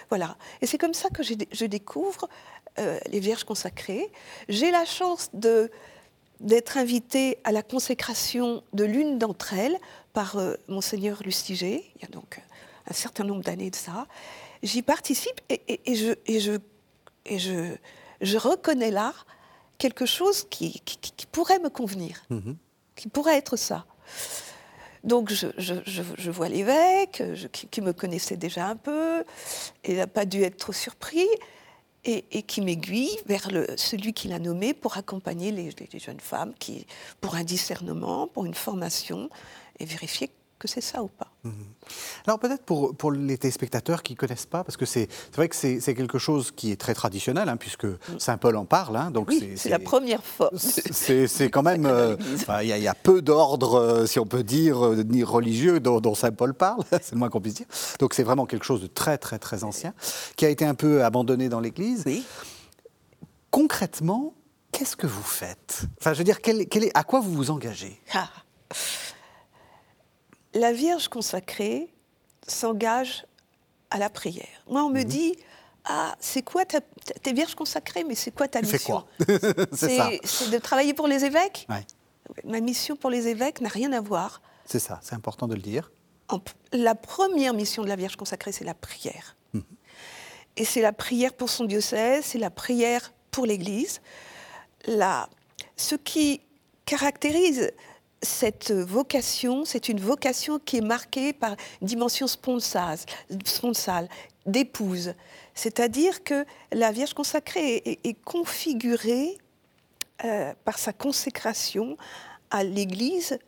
[0.09, 0.37] voilà.
[0.61, 2.29] Et c'est comme ça que je découvre
[2.81, 4.11] euh, les Vierges consacrées.
[4.49, 5.71] J'ai la chance de
[6.41, 9.77] d'être invitée à la consécration de l'une d'entre elles
[10.13, 12.41] par euh, monseigneur Lustiger, il y a donc
[12.89, 14.07] un certain nombre d'années de ça.
[14.63, 16.53] J'y participe et, je, et, je,
[17.27, 17.75] et je,
[18.21, 19.15] je reconnais là
[19.79, 22.57] quelque chose qui, qui, pourrait me convenir, mhm.
[22.97, 23.87] qui pourrait être ça.
[25.05, 29.25] Donc je, je, vois l'évêque, qui, me connaissait déjà un peu,
[29.85, 31.27] et n'a pas dû être trop surpris,
[32.05, 36.21] et, et qui m'aiguille vers le, celui qui l'a nommé pour accompagner les, les, jeunes
[36.21, 36.87] femmes qui,
[37.21, 39.31] pour un discernement, pour une formation,
[39.79, 41.29] et vérifier que c'est ça ou pas.
[41.45, 41.53] Mhm.
[42.27, 45.57] Alors peut-être pour, pour les téléspectateurs qui ne connaissent pas, parce que c'est vrai que
[45.57, 48.19] c'est quelque chose qui est très traditionnel, hein, puisque mm.
[48.19, 48.97] Saint Paul en parle.
[48.97, 50.51] Hein, donc c'est la première fois.
[50.59, 51.87] C'est quand même...
[51.99, 52.17] Euh,
[52.63, 56.33] il y, a peu d'ordres, euh, si on peut dire, euh, ni religieux dont, Saint
[56.33, 57.67] Paul parle, c'est le moins qu'on puisse dire.
[57.99, 59.95] Donc c'est vraiment quelque chose de très très très ancien,
[60.37, 62.03] qui a été un peu abandonné dans l'Église.
[62.07, 62.25] Oui.
[63.51, 64.35] Concrètement,
[64.73, 65.83] qu'est-ce que vous faites?
[66.01, 68.01] Enfin, je veux dire, quel, est, à quoi vous vous engagez?
[68.15, 68.29] Ah
[70.55, 71.93] la Vierge consacrée
[72.47, 73.27] s'engage
[73.91, 74.47] à la prière.
[74.69, 75.09] Moi, on me mhm.
[75.09, 75.37] dit
[75.85, 76.81] ah, c'est quoi ta,
[77.23, 79.05] t'es vierge consacrée, mais c'est quoi ta mission
[79.73, 81.67] C'est C'est de travailler pour les évêques
[82.45, 84.43] Ma mission pour les évêques n'a rien à voir.
[84.67, 85.91] C'est ça, c'est important de le dire.
[86.73, 89.37] la première mission de la Vierge consacrée, c'est la prière.
[89.55, 89.63] Mhm.
[90.59, 94.03] Et c'est la prière pour son diocèse, c'est la prière pour l'Église.
[95.77, 96.43] ce qui
[96.85, 97.71] caractérise
[98.23, 102.99] cette vocation, c'est une vocation qui est marquée par une dimension sponsale,
[104.47, 105.15] d'épouse.
[105.55, 109.37] C'est-à-dire que la Vierge consacrée est, configurée
[110.25, 111.97] euh, par sa consécration
[112.51, 113.39] à l'Église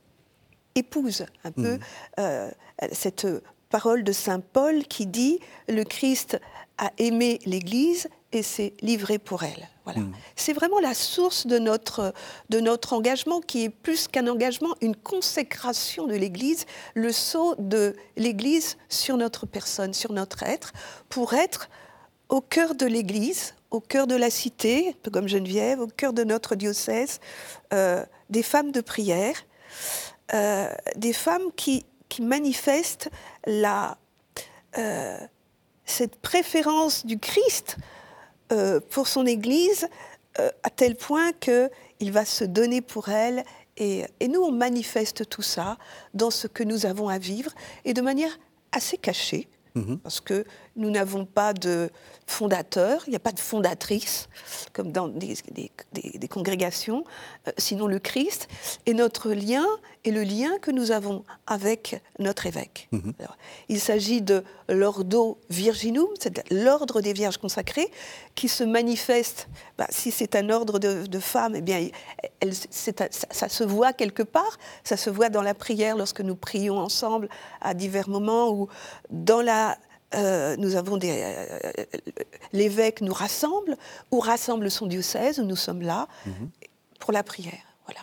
[0.74, 1.80] épouse, un peu mmh.
[2.20, 2.50] euh,
[2.92, 3.26] cette
[3.70, 6.40] parole de Saint Paul qui dit le Christ
[6.78, 9.68] a aimé l'Église et s'est livré pour elle.
[9.84, 10.00] Voilà.
[10.00, 10.12] Hmm.
[10.36, 12.14] C'est vraiment la source de notre,
[12.48, 17.96] de notre engagement qui est plus qu'un engagement, une consécration de l'Église, le saut de
[18.16, 20.72] l'Église sur notre personne, sur notre être,
[21.08, 21.68] pour être
[22.28, 26.12] au cœur de l'Église, au cœur de la cité, un peu comme Geneviève, au cœur
[26.12, 27.20] de notre diocèse,
[27.72, 29.34] euh, des femmes de prière,
[30.34, 33.10] euh, des femmes qui, qui manifestent
[33.46, 33.98] la,
[34.78, 35.18] euh,
[35.84, 37.76] cette préférence du Christ
[38.52, 39.88] euh, pour son Église
[40.38, 43.44] euh, à tel point qu'il va se donner pour elle.
[43.76, 45.78] Et, nous, on manifeste tout ça
[46.14, 47.52] dans ce que nous avons à vivre
[47.84, 48.38] et de manière
[48.72, 49.48] assez cachée.
[49.74, 49.98] Mhm.
[49.98, 50.44] Parce que
[50.76, 51.90] nous n'avons pas de
[52.26, 54.28] fondateur, il n'y a pas de fondatrice,
[54.72, 55.34] comme dans des,
[56.28, 57.04] congrégations,
[57.48, 58.48] euh, sinon le Christ.
[58.86, 59.66] Et notre lien
[60.04, 62.88] est le lien que nous avons avec notre évêque.
[62.92, 63.12] Mhm.
[63.68, 67.90] il s'agit de l'ordo virginum, c'est l'ordre des vierges consacrées,
[68.34, 71.88] qui se manifeste, bah, si c'est un ordre de, femmes, eh bien,
[72.70, 77.28] ça, se voit quelque part, ça se voit dans la prière lorsque nous prions ensemble
[77.60, 78.68] à divers moments, ou
[79.10, 79.76] dans la
[80.14, 81.22] euh, nous avons des.
[81.22, 81.84] Euh,
[82.52, 83.76] l'évêque nous rassemble,
[84.10, 86.50] ou rassemble son diocèse, nous sommes là mhm.
[86.98, 87.62] pour la prière.
[87.86, 88.00] Voilà.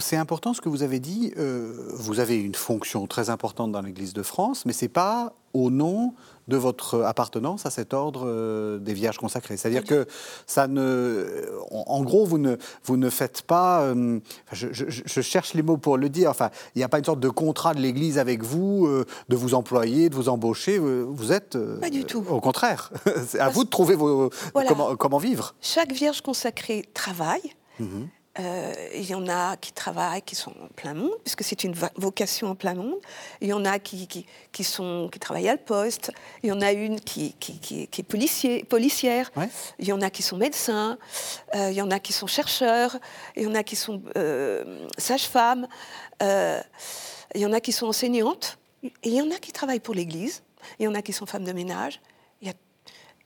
[0.00, 1.32] C'est important ce que vous avez dit.
[1.38, 5.70] Euh, vous avez une fonction très importante dans l'Église de France, mais c'est pas au
[5.70, 6.14] nom
[6.48, 9.56] de votre appartenance à cet ordre euh, des Vierges consacrées.
[9.56, 10.06] C'est-à-dire que
[10.46, 13.82] ça ne, en, gros, vous ne, vous ne faites pas.
[13.82, 14.20] Euh,
[14.52, 16.30] je, cherche les mots pour le dire.
[16.30, 18.88] Enfin, il n'y a pas une sorte de contrat de l'Église avec vous,
[19.28, 20.78] de vous employer, de vous embaucher.
[20.78, 21.56] Vous êtes.
[21.80, 22.24] pas du tout.
[22.28, 22.90] Au contraire,
[23.26, 25.54] c'est à vous de trouver vos, comment, comment, vivre.
[25.60, 27.54] Chaque Vierge consacrée travaille.
[27.80, 28.08] Mhm.
[28.40, 31.74] Euh, il y en a qui travaillent, qui sont en plein monde, puisque c'est une
[31.96, 32.98] vocation en plein monde.
[33.40, 34.08] Il y en a qui,
[34.52, 36.10] qui, sont, qui travaillent à le poste.
[36.42, 39.30] Il y en a une qui, qui est policier, policière.
[39.78, 40.98] Il y en a qui sont médecins.
[41.54, 42.96] Euh, il y en a qui sont chercheurs.
[43.36, 45.68] Il y en a qui sont euh, sages-femmes.
[46.20, 48.58] il y en a qui sont enseignantes.
[48.82, 50.42] Et il y en a qui travaillent pour l'Église.
[50.80, 52.00] Il y en a qui sont femmes de ménage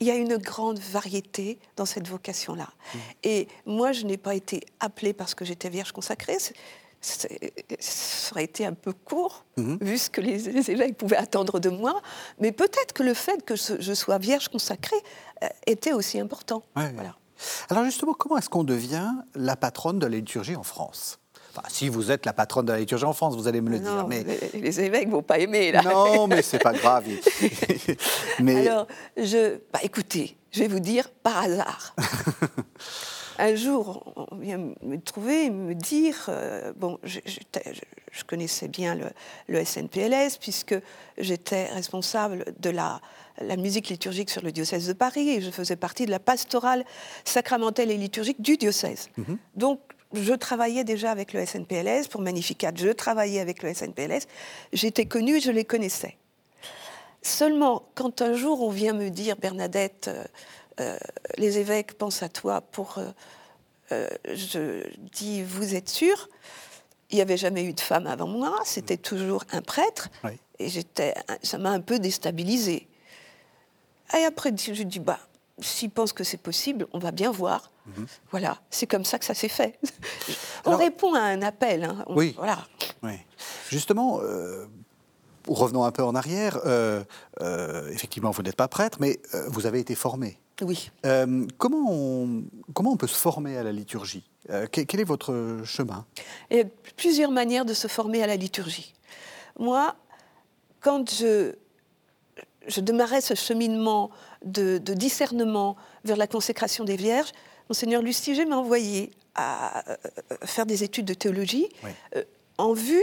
[0.00, 2.68] il y a une grande variété dans cette vocation-là.
[2.68, 2.98] Mmh.
[3.24, 6.38] Et moi, je n'ai pas été appelée parce que j'étais vierge consacrée.
[7.00, 7.28] Ça
[8.32, 9.76] aurait été un peu court, mmh.
[9.80, 12.00] vu ce que les, évêques pouvaient attendre de moi.
[12.40, 14.96] Mais peut-être que le fait que je sois vierge consacrée
[15.42, 16.62] euh, était aussi important.
[16.74, 17.16] voilà.
[17.68, 21.20] Alors justement, comment est-ce qu'on devient la patronne de la liturgie en France?
[21.68, 24.06] Si vous êtes la patronne de la liturgie en France, vous allez me le dire.
[24.06, 24.24] Mais...
[24.54, 25.82] Les, évêques ne vont pas aimer, là.
[25.82, 27.04] Non, mais c'est pas grave.
[28.40, 28.68] mais...
[28.68, 29.58] Alors, je...
[29.72, 31.94] Bah, écoutez, je vais vous dire par hasard.
[33.40, 37.20] Un jour, on vient me trouver me dire, euh, bon, je,
[38.26, 39.06] connaissais bien le,
[39.46, 40.74] le, SNPLS puisque
[41.18, 43.00] j'étais responsable de la,
[43.40, 46.84] la musique liturgique sur le diocèse de Paris et je faisais partie de la pastorale
[47.24, 49.08] sacramentelle et liturgique du diocèse.
[49.16, 49.38] Mhm.
[49.54, 49.80] Donc,
[50.12, 54.26] je travaillais déjà avec le SNPLS pour Magnificat, je travaillais avec le SNPLS,
[54.72, 56.16] j'étais connue, je les connaissais.
[57.22, 60.24] Seulement, quand un jour on vient me dire, Bernadette, euh,
[60.80, 60.98] euh,
[61.36, 62.98] les évêques pensent à toi pour...
[63.90, 66.28] Euh, je dis, vous êtes sûre
[67.10, 70.08] Il n'y avait jamais eu de femme avant moi, c'était toujours un prêtre,
[70.58, 72.86] et j'étais, ça m'a un peu déstabilisée.
[74.14, 75.18] Et après, je dis, bah,
[75.60, 77.70] s'ils pensent que c'est possible, on va bien voir.
[77.86, 78.06] Mhm.
[78.30, 79.78] Voilà, c'est comme ça que ça s'est fait.
[80.64, 81.84] on répond à un appel.
[81.84, 82.04] Hein.
[82.08, 82.34] oui.
[82.36, 82.58] Voilà.
[83.68, 84.66] Justement, euh,
[85.46, 86.58] revenons un peu en arrière.
[86.64, 87.04] Euh,
[87.40, 90.38] euh, effectivement, vous n'êtes pas prêtre, mais vous avez été formé.
[90.60, 90.90] Oui.
[91.56, 92.42] comment, on,
[92.74, 94.28] comment on peut se former à la liturgie?
[94.72, 96.04] Quel, est votre chemin?
[96.50, 96.64] Il y a
[96.96, 98.94] plusieurs manières de se former à la liturgie.
[99.58, 99.94] Moi,
[100.80, 101.54] quand je,
[102.66, 104.10] je démarrais ce cheminement
[104.44, 107.32] de, discernement vers la consécration des Vierges,
[107.68, 109.96] Monseigneur Lustiger m'a envoyé à euh,
[110.44, 111.68] faire des études de théologie
[112.16, 112.22] euh,
[112.56, 113.02] en vue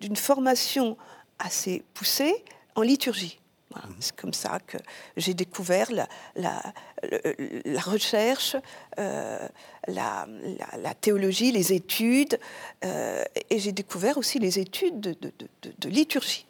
[0.00, 0.96] d'une formation
[1.38, 3.38] assez poussée en liturgie.
[3.74, 3.96] Mhm.
[4.00, 4.78] C'est comme ça que
[5.16, 8.56] j'ai découvert la, la, recherche,
[8.98, 9.46] euh,
[9.86, 10.26] la,
[11.00, 12.40] théologie, les études,
[12.82, 16.47] et j'ai découvert aussi les études de liturgie.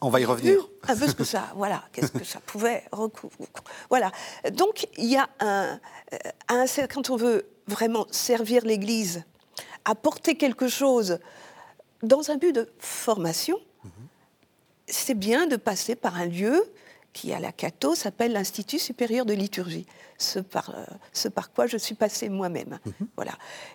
[0.00, 0.56] On va y revenir.
[0.88, 3.48] Un peu ce que ça, voilà, qu'est-ce que ça pouvait recouvrir.
[3.90, 4.10] Voilà.
[4.52, 5.78] Donc, il y a un,
[6.14, 9.24] euh, un, quand on veut vraiment servir l'Église,
[9.84, 11.18] apporter quelque chose
[12.02, 13.58] dans un but de formation,
[14.86, 16.64] c'est bien de passer par un lieu
[17.12, 19.86] qui, à la Cato, s'appelle l'Institut supérieur de liturgie,
[20.18, 22.78] ce par, euh, ce par quoi je suis passée moi-même.
[22.84, 23.08] Mhm.
[23.16, 23.32] Voilà.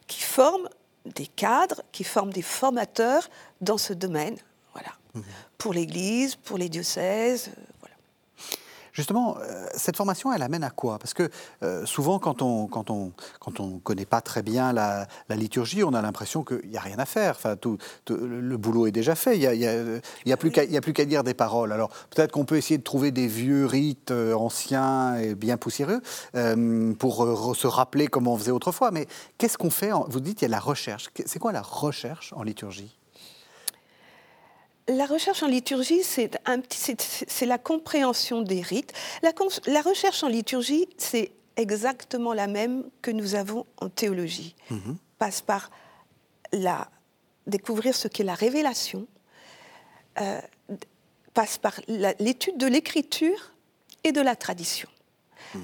[0.07, 0.69] Qui forme
[1.05, 3.29] des cadres, qui forme des formateurs
[3.61, 4.37] dans ce domaine.
[5.15, 5.27] Voilà
[5.65, 7.49] pour l'Église, pour les diocèses.
[7.57, 7.87] Euh.
[8.93, 10.99] Justement, euh, cette formation, elle amène à quoi?
[10.99, 11.27] Parce que
[11.63, 15.95] euh, souvent, quand on quand on quand on connaît pas très bien la, liturgie, on
[15.95, 17.33] a l'impression qu'il n'y a rien à faire.
[17.35, 19.37] Enfin, tout, le boulot est déjà fait.
[19.37, 21.71] Il y a, a, plus qu'à plus qu'à dire des paroles.
[21.71, 26.01] Alors peut-être qu'on peut essayer de trouver des vieux rites anciens et bien poussiéreux
[26.99, 28.91] pour se rappeler comment on faisait autrefois.
[28.91, 29.07] Mais
[29.39, 31.09] qu'est-ce qu'on fait Vous dites il y a la recherche.
[31.25, 32.95] C'est quoi la recherche en liturgie?
[34.87, 38.93] La recherche en liturgie, c'est la compréhension des rites.
[39.23, 44.55] La, recherche en liturgie, c'est exactement la même que nous avons en théologie.
[44.69, 44.97] Mhm.
[45.17, 45.71] Passe par
[46.51, 46.89] la,
[47.47, 49.07] découvrir ce qu'est la révélation,
[50.21, 50.39] euh,
[51.33, 51.79] passe par
[52.19, 53.53] l'étude de l'écriture
[54.03, 54.89] et de la tradition.
[55.53, 55.59] Hmm.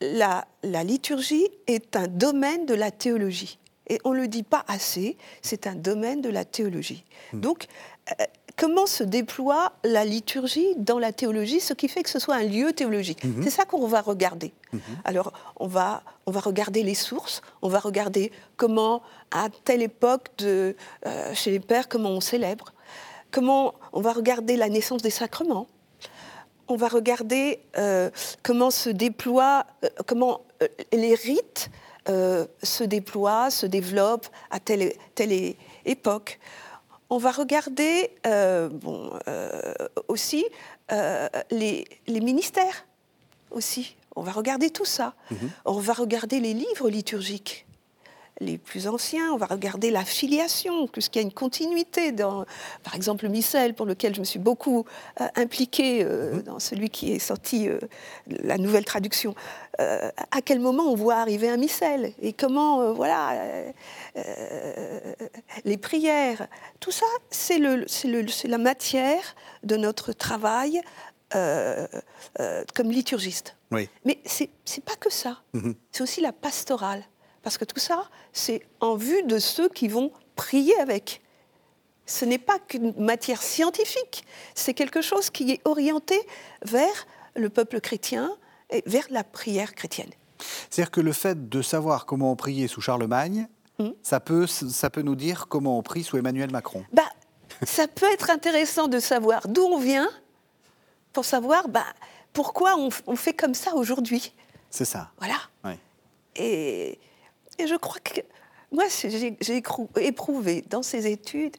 [0.00, 3.58] La, la, liturgie est un domaine de la théologie.
[3.88, 7.04] Et on ne le dit pas assez, c'est un domaine de la théologie.
[7.32, 7.40] Hmm.
[7.40, 7.66] Donc,
[8.10, 8.24] euh,
[8.56, 12.44] comment se déploie la liturgie dans la théologie, ce qui fait que ce soit un
[12.44, 13.24] lieu théologique.
[13.24, 13.42] Mhm.
[13.42, 14.52] C'est ça qu'on va regarder.
[14.72, 14.80] Mhm.
[15.04, 20.28] Alors, on va, on va regarder les sources, on va regarder comment, à telle époque
[20.38, 22.72] de, euh, chez les pères, comment on célèbre,
[23.30, 25.66] comment on va regarder la naissance des sacrements,
[26.68, 28.10] on va regarder euh,
[28.42, 30.42] comment se déploient, euh, comment
[30.92, 31.70] les rites
[32.06, 36.40] se déploient, se développent à telle, telle époque
[37.12, 39.74] on va regarder euh, bon, euh,
[40.08, 40.46] aussi
[40.90, 42.86] euh, les, ministères
[43.50, 43.96] aussi.
[44.16, 45.12] On va regarder tout ça.
[45.30, 45.50] Mhm.
[45.66, 47.66] On va regarder les livres liturgiques
[48.40, 52.44] les plus anciens, on va regarder la filiation, puisqu'il y a une continuité dans,
[52.82, 54.84] par exemple, le missel, pour lequel je me suis beaucoup
[55.20, 56.42] euh, impliquée euh, mhm.
[56.42, 57.78] dans celui qui est sorti, euh,
[58.26, 59.34] la nouvelle traduction.
[59.78, 63.72] à quel moment on voit arriver un missel Et comment, voilà,
[65.64, 66.46] les prières,
[66.78, 70.82] tout ça, c'est la matière de notre travail
[71.32, 73.56] comme liturgiste.
[73.70, 73.88] Oui.
[74.04, 75.74] Mais c'est pas que ça, mhm.
[75.90, 77.02] c'est aussi la pastorale.
[77.42, 81.22] Parce que tout ça, c'est en vue de ceux qui vont prier avec.
[82.06, 84.24] Ce n'est pas qu'une matière scientifique,
[84.54, 86.20] c'est quelque chose qui est orienté
[86.64, 88.36] vers le peuple chrétien
[88.70, 90.10] et vers la prière chrétienne.
[90.70, 93.46] C'est-à-dire que le fait de savoir comment on priait sous Charlemagne,
[93.78, 93.90] hmm.
[94.02, 97.08] ça, peut, ça peut nous dire comment on prie sous Emmanuel Macron bah,
[97.64, 100.10] Ça peut être intéressant de savoir d'où on vient
[101.12, 101.84] pour savoir bah,
[102.32, 104.32] pourquoi on, on fait comme ça aujourd'hui.
[104.70, 105.10] C'est ça.
[105.18, 105.36] Voilà.
[105.64, 105.72] Oui.
[106.34, 106.98] Et
[107.58, 108.20] et je crois que
[108.72, 109.62] moi, j'ai
[109.96, 111.56] éprouvé dans ces études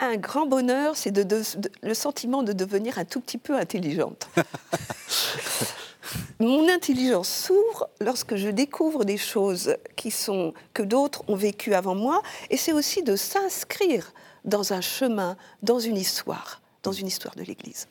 [0.00, 1.42] un grand bonheur, c'est de,
[1.82, 4.28] le sentiment de devenir un tout petit peu intelligente.
[6.40, 11.94] Mon intelligence s'ouvre lorsque je découvre des choses qui sont que d'autres ont vécues avant
[11.94, 14.12] moi, et c'est aussi de s'inscrire
[14.44, 17.86] dans un chemin, dans une histoire, dans une histoire de l'Église.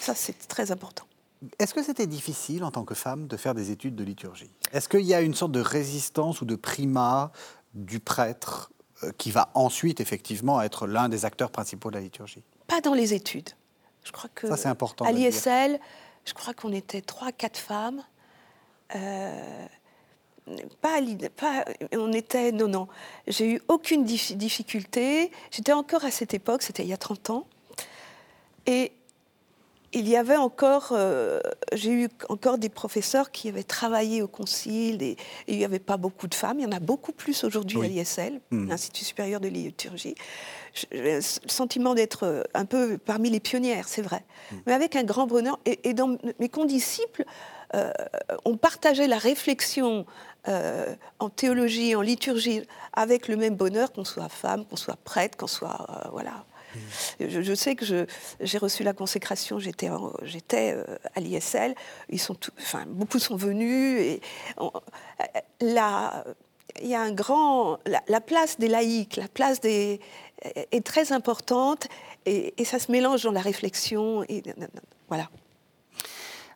[0.00, 1.04] Ça, c'est très important.
[1.58, 4.50] Est-ce que c'était difficile en tant que femme de faire des études de liturgie?
[4.72, 7.32] Est-ce qu'il y a une sorte de résistance ou de primat
[7.74, 8.70] du prêtre
[9.02, 12.42] euh, qui va ensuite effectivement être l'un des acteurs principaux de la liturgie?
[12.66, 13.50] Pas dans les études.
[14.04, 15.04] Je crois que ça c'est important.
[15.04, 15.78] À l'ISL,
[16.24, 18.02] je crois qu'on était trois, quatre femmes.
[18.94, 19.66] Euh,
[20.80, 21.00] pas,
[21.36, 22.88] pas, on était, non, non.
[23.26, 25.30] J'ai eu aucune difficulté.
[25.50, 27.46] J'étais encore à cette époque, c'était il y a 30 ans.
[28.66, 28.92] Et
[29.94, 31.40] il y avait encore, euh,
[31.72, 35.96] j'ai eu encore des professeurs qui avaient travaillé au concile et, il n'y avait pas
[35.96, 36.58] beaucoup de femmes.
[36.58, 38.68] Il y en a beaucoup plus aujourd'hui à l'ISL, hmm.
[38.68, 40.16] l'Institut supérieur de liturgie.
[40.74, 44.56] J'ai le sentiment d'être euh, un peu parmi les pionnières, c'est vrai, hmm.
[44.66, 45.60] mais avec un grand bonheur.
[45.64, 47.24] Et, dans mes condisciples,
[47.74, 47.92] euh,
[48.44, 50.06] on partageait la réflexion
[51.20, 52.60] en théologie, en liturgie,
[52.92, 56.44] avec le même bonheur, qu'on soit femme, qu'on soit prêtre, qu'on soit voilà
[57.20, 58.06] je, sais que
[58.40, 60.84] j'ai reçu la consécration, j'étais euh,
[61.14, 61.74] à l'ISL,
[62.88, 64.00] beaucoup sont venus.
[64.00, 64.20] Et
[65.60, 66.24] la,
[66.82, 70.00] il y a un grand, la, place des laïcs, la place est
[70.84, 71.88] très importante
[72.26, 74.24] et, ça se mélange dans la réflexion
[75.08, 75.28] voilà.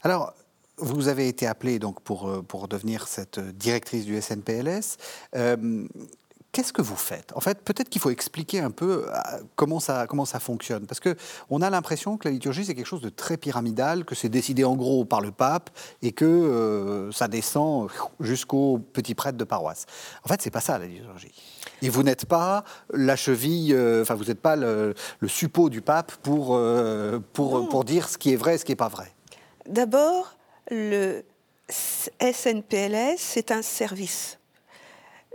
[0.03, 0.33] Alors,
[0.79, 4.97] vous avez été appelée donc pour, euh, pour devenir cette directrice du SNPLS.
[5.37, 5.87] Euh,
[6.53, 7.33] qu'est-ce que vous faites?
[7.35, 9.13] En fait, peut-être qu'il faut expliquer un peu euh,
[9.57, 10.87] comment ça, comment ça fonctionne.
[10.87, 14.29] Parce qu'on a l'impression que la liturgie, c'est quelque chose de très pyramidal, que c'est
[14.29, 15.71] décidé en gros par le pape
[16.03, 17.89] et que euh, ça descend
[18.21, 19.87] jusqu'au petit prêtre de paroisse.
[20.25, 21.33] En fait, c'est pas ça la liturgie.
[21.83, 25.81] Et vous n'êtes pas la cheville, euh, enfin, vous n'êtes pas le, le, suppôt du
[25.81, 26.59] pape pour,
[27.33, 29.13] pour, pour dire ce qui est vrai et ce qui n'est pas vrai.
[29.67, 30.35] D'abord,
[30.71, 31.23] le
[31.69, 34.38] SNPLS, c'est un service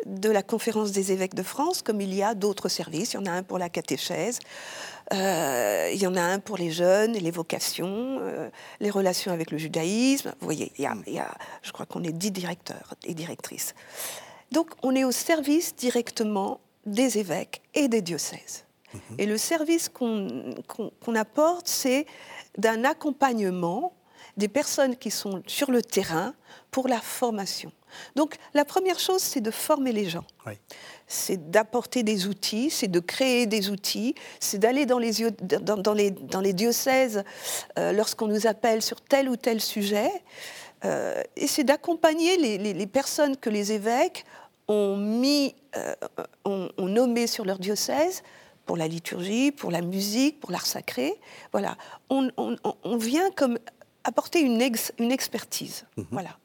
[0.06, 3.13] de la conférence des évêques de France, comme il y a d'autres services.
[3.13, 4.39] Il y en a un pour la catéchèse,
[5.13, 9.32] euh, il y en a un pour les jeunes et les vocations, euh, les relations
[9.32, 10.34] avec le judaïsme.
[10.39, 11.32] Vous voyez, il y a,
[11.62, 13.76] je crois qu'on est dix directeurs et directrices.
[14.51, 18.66] Donc on est au service directement des évêques et des diocèses.
[18.93, 19.01] Mhm.
[19.18, 22.06] Et le service qu'on apporte, c'est
[22.58, 23.93] d'un accompagnement
[24.38, 26.34] des personnes qui sont sur le terrain
[26.72, 27.72] pour la formation.
[28.16, 30.26] Donc la première chose, c'est de former les gens.
[31.08, 36.12] C'est d'apporter des outils, c'est de créer des outils, c'est d'aller dans les, dans, les,
[36.12, 37.24] dans les diocèses
[37.78, 40.12] euh, lorsqu'on nous appelle sur tel ou tel sujet,
[40.86, 44.26] euh, et c'est d'accompagner les, personnes que les évêques
[44.68, 45.96] ont mis, euh,
[46.46, 48.24] ont, nommées sur leur diocèse
[48.66, 51.20] pour la liturgie, pour la musique, pour l'art sacré.
[51.52, 51.78] Voilà,
[52.10, 53.58] on, vient comme
[54.04, 54.62] apporter une,
[55.00, 55.86] une expertise.
[55.98, 56.08] Mhm.
[56.12, 56.38] Voilà.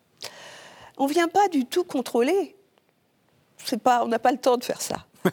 [0.99, 2.57] On ne vient pas du tout contrôler.
[3.83, 5.07] Pas, on n'a pas le temps de faire ça.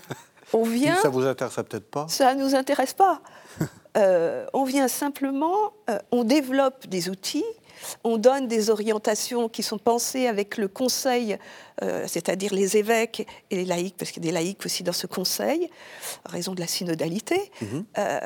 [0.53, 0.95] On vient.
[0.95, 2.07] ça vous intéresse peut-être pas.
[2.07, 3.21] Ça ne nous intéresse pas.
[3.97, 7.45] Euh, on vient simplement, euh, on développe des outils
[8.03, 11.37] on donne des orientations qui sont pensées avec le conseil,
[11.83, 14.93] euh, c'est-à-dire les évêques et les laïcs, parce qu'il y a des laïcs aussi dans
[14.93, 15.69] ce conseil,
[16.27, 17.85] en raison de la synodalité, mhm.
[17.97, 18.19] euh,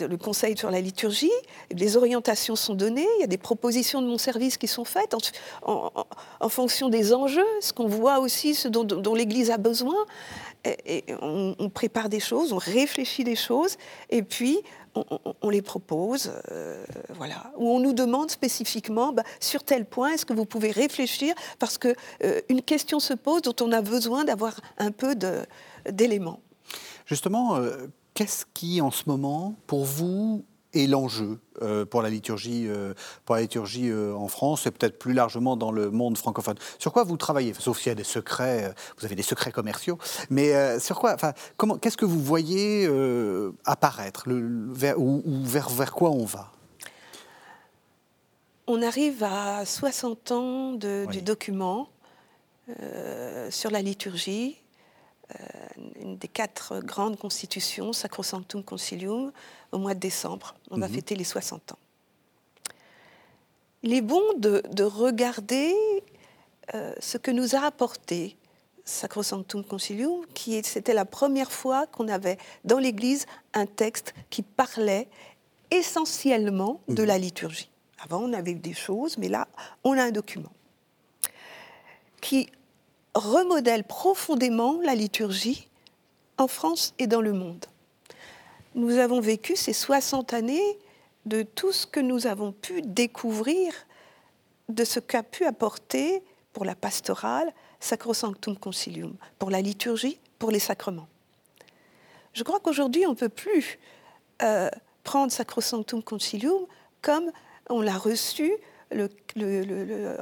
[0.00, 1.30] le conseil sur la liturgie.
[1.70, 5.14] Les orientations sont données, il y a des propositions de mon service qui sont faites
[5.62, 9.96] en, fonction des enjeux, ce qu'on voit aussi, ce dont, l'Église a besoin.
[10.86, 13.76] Et, on, on, prépare des choses, on réfléchit des choses,
[14.08, 14.62] et puis
[14.94, 16.84] on, les propose, euh,
[17.14, 21.34] voilà, on nous demande spécifiquement bah, sur tel point, est-ce que vous pouvez réfléchir?
[21.58, 25.14] Parce que euh, une question se pose dont on a besoin d'avoir un peu
[25.90, 26.40] d'éléments.
[27.06, 32.66] Justement, euh, qu'est-ce qui en ce moment, pour vous, et l'enjeu euh, pour la liturgie,
[32.68, 32.94] euh,
[33.24, 36.56] pour la liturgie euh, en France et peut-être plus largement dans le monde francophone.
[36.78, 37.54] Sur quoi vous travaillez?
[37.54, 39.98] Sauf s'il y a des secrets, vous avez des secrets commerciaux,
[40.30, 42.88] mais sur quoi Enfin, comment Qu'est-ce que vous voyez
[43.64, 44.24] apparaître?
[44.26, 46.50] Le, vers, ou, vers, vers quoi on va?
[48.66, 51.88] On arrive à 60 ans de, du document
[53.50, 54.58] sur la liturgie.
[56.00, 59.32] Une des quatre grandes constitutions, Sacrosanctum Concilium,
[59.72, 60.54] au mois de décembre.
[60.70, 60.94] On va mhm.
[60.94, 61.78] fêter les 60 ans.
[63.82, 65.74] Il est bon de, regarder
[66.74, 68.36] euh, ce que nous a apporté
[68.84, 75.08] Sacrosanctum Concilium, qui c'était la première fois qu'on avait dans l'Église un texte qui parlait
[75.70, 77.08] essentiellement de mhm.
[77.08, 77.70] la liturgie.
[77.98, 79.48] Avant, on avait eu des choses, mais là,
[79.82, 80.52] on a un document
[82.20, 82.48] qui
[83.14, 85.68] remodèle profondément la liturgie
[86.38, 87.66] en France et dans le monde
[88.74, 90.78] nous avons vécu ces 60 années
[91.26, 93.72] de tout ce que nous avons pu découvrir
[94.68, 100.58] de ce qu'a pu apporter pour la pastorale Sacrosanctum Concilium, pour la liturgie, pour les
[100.58, 101.08] sacrements.
[102.32, 103.78] Je crois qu'aujourd'hui, on ne peut plus
[104.42, 104.68] euh,
[105.02, 106.66] prendre Sacrosanctum Concilium
[107.02, 107.30] comme
[107.70, 108.52] on l'a reçu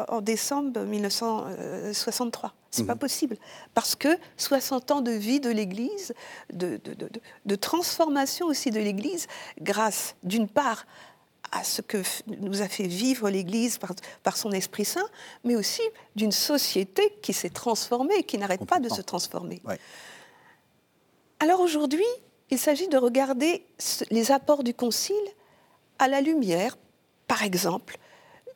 [0.09, 2.55] en décembre 1963.
[2.71, 2.99] C'est pas mhm.
[2.99, 3.37] possible.
[3.75, 4.09] Parce que
[4.39, 6.15] 60 ans de vie de l'Église,
[6.53, 6.81] de,
[7.45, 9.27] de, transformation aussi de l'Église,
[9.61, 10.87] grâce d'une part
[11.51, 11.99] à ce que
[12.41, 13.91] nous a fait vivre l'Église par,
[14.23, 15.07] par, son Esprit Saint,
[15.45, 15.83] mais aussi
[16.17, 19.61] d'une société qui s'est transformée, qui n'arrête pas de se transformer.
[21.41, 22.07] Alors aujourd'hui,
[22.51, 23.67] il s'agit de regarder
[24.11, 25.17] les apports du Concile
[25.99, 26.79] à la lumière,
[27.29, 27.99] par exemple,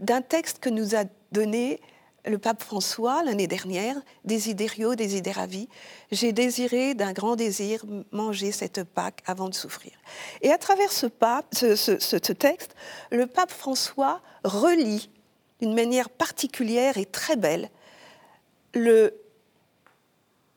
[0.01, 1.81] d'un texte que nous a donné
[2.27, 5.69] le pape François l'année dernière, Desiderio, Desideravi,
[6.11, 9.93] j'ai désiré d'un grand désir manger cette Pâque avant de souffrir.
[10.43, 11.07] Et à travers ce,
[12.33, 12.75] texte,
[13.11, 15.09] le pape François relie
[15.61, 17.71] d'une manière particulière et très belle
[18.75, 19.15] le,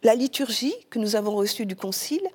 [0.03, 2.27] la liturgie que nous avons reçue du Concile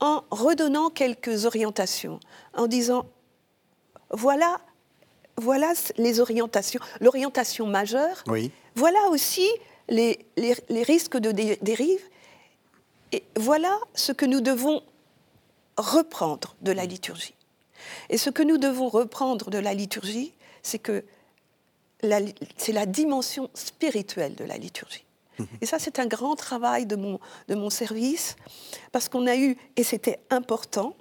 [0.00, 2.20] en redonnant quelques orientations,
[2.54, 3.06] en disant
[4.10, 4.60] voilà
[5.36, 6.80] voilà les orientations.
[7.00, 8.24] L'orientation majeure,
[8.74, 9.48] voilà aussi
[9.88, 10.18] les,
[10.68, 12.02] risques de dérive,
[13.12, 14.82] et voilà ce que nous devons
[15.76, 17.34] reprendre de la liturgie.
[18.08, 20.32] Et ce que nous devons reprendre de la liturgie,
[20.62, 21.04] c'est que
[22.56, 25.04] c'est la dimension spirituelle de la liturgie.
[25.38, 25.46] Mhm.
[25.60, 28.36] Et ça, c'est un grand travail de mon, de mon service,
[28.92, 30.94] parce qu'on a eu, et c'était important,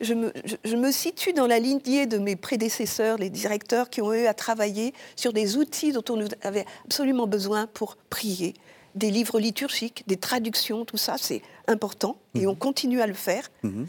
[0.00, 4.34] je me, situe dans la lignée de mes prédécesseurs, les directeurs qui ont eu à
[4.34, 8.54] travailler sur des outils dont on avait absolument besoin pour prier.
[8.94, 12.48] Des livres liturgiques, des traductions, tout ça, c'est important et mhm.
[12.48, 13.50] on continue à le faire.
[13.62, 13.86] Mhm.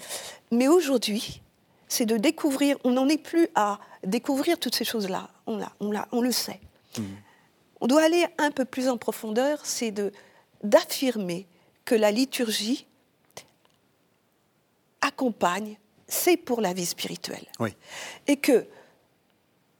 [0.51, 1.41] Mais aujourd'hui,
[1.87, 6.21] c'est de découvrir, on n'en est plus à découvrir toutes ces choses-là, on, on, on
[6.21, 6.59] le sait.
[6.97, 7.05] Mhm.
[7.81, 9.93] On doit aller un peu plus en profondeur, c'est
[10.63, 11.45] d'affirmer
[11.83, 12.87] que la liturgie
[15.01, 15.77] accompagne
[16.07, 17.45] c'est pour la vie spirituelle.
[18.27, 18.67] Et que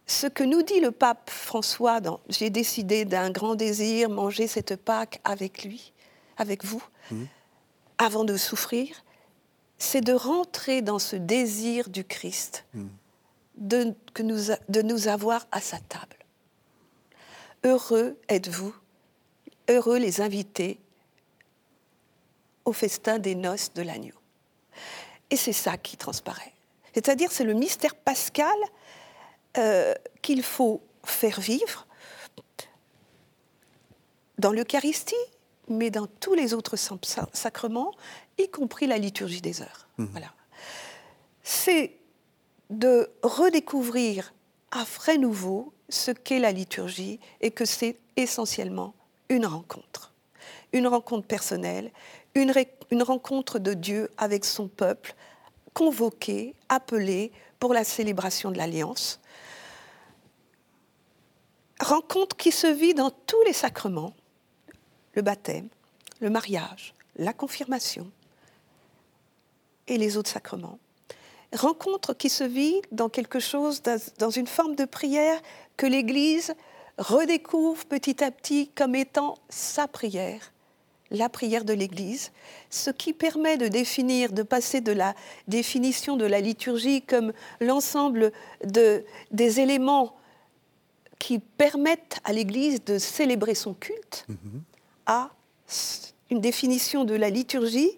[0.08, 4.76] ce que nous dit le pape François dans J'ai décidé d'un grand désir, manger cette
[4.76, 5.94] Pâque avec lui,
[6.38, 7.24] avec vous, mmh.
[7.98, 9.04] avant de souffrir,
[9.78, 12.86] c'est de rentrer dans ce désir du Christ, mmh.
[13.58, 16.18] de, que nous, de nous avoir à sa table.
[17.64, 18.76] Heureux êtes-vous,
[19.70, 20.80] heureux les invités
[22.64, 24.14] au festin des noces de l'agneau.
[25.36, 26.54] Et c'est ça qui transparaît.
[26.94, 28.56] C'est-à-dire, c'est le mystère pascal
[29.58, 31.88] euh, qu'il faut faire vivre
[34.38, 35.14] dans l'Eucharistie,
[35.68, 37.92] mais dans tous les autres sacrements,
[38.38, 39.90] y compris la liturgie des heures.
[39.98, 40.06] Mmh.
[40.06, 40.34] Voilà.
[41.44, 41.98] c'est
[42.70, 44.34] de redécouvrir
[44.72, 48.94] à frais nouveau ce qu'est la liturgie et que c'est essentiellement
[49.28, 50.14] une rencontre.
[50.72, 51.92] Une rencontre personnelle,
[52.36, 52.52] une,
[52.92, 55.16] une, rencontre de Dieu avec son peuple,
[55.74, 59.20] convoqué, appelé pour la célébration de l'Alliance.
[61.80, 64.14] Rencontre qui se vit dans tous les sacrements,
[65.14, 65.68] le baptême,
[66.20, 68.10] le mariage, la confirmation
[69.88, 70.80] et les autres sacrements.
[71.54, 73.82] Rencontre qui se vit dans quelque chose,
[74.18, 75.42] dans une forme de prière
[75.78, 76.54] que l'Église
[76.98, 80.52] redécouvre petit à petit comme étant sa prière,
[81.12, 82.32] la prière de l'Église,
[82.70, 85.16] ce qui permet de définir, de passer de la
[85.48, 88.32] définition de la liturgie comme l'ensemble
[88.64, 90.16] de, des éléments
[91.20, 94.62] qui permettent à l'Église de célébrer son culte, mm-hmm.
[95.06, 95.32] à
[96.30, 97.92] une définition de la liturgie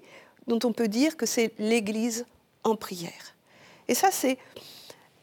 [0.47, 2.25] dont on peut dire que c'est l'Église
[2.63, 3.35] en prière.
[3.87, 4.37] Et ça, c'est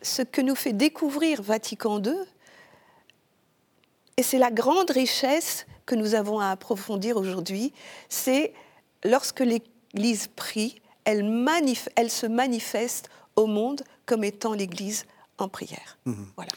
[0.03, 2.14] ce que nous fait découvrir Vatican II,
[4.16, 7.72] et c'est la grande richesse que nous avons à approfondir aujourd'hui,
[8.09, 8.53] c'est
[9.05, 11.47] lorsque l'Église prie, elle,
[11.97, 15.05] elle, se manifeste au monde comme étant l'Église
[15.39, 15.99] en prière.
[16.07, 16.14] Mmh.
[16.37, 16.53] Voilà.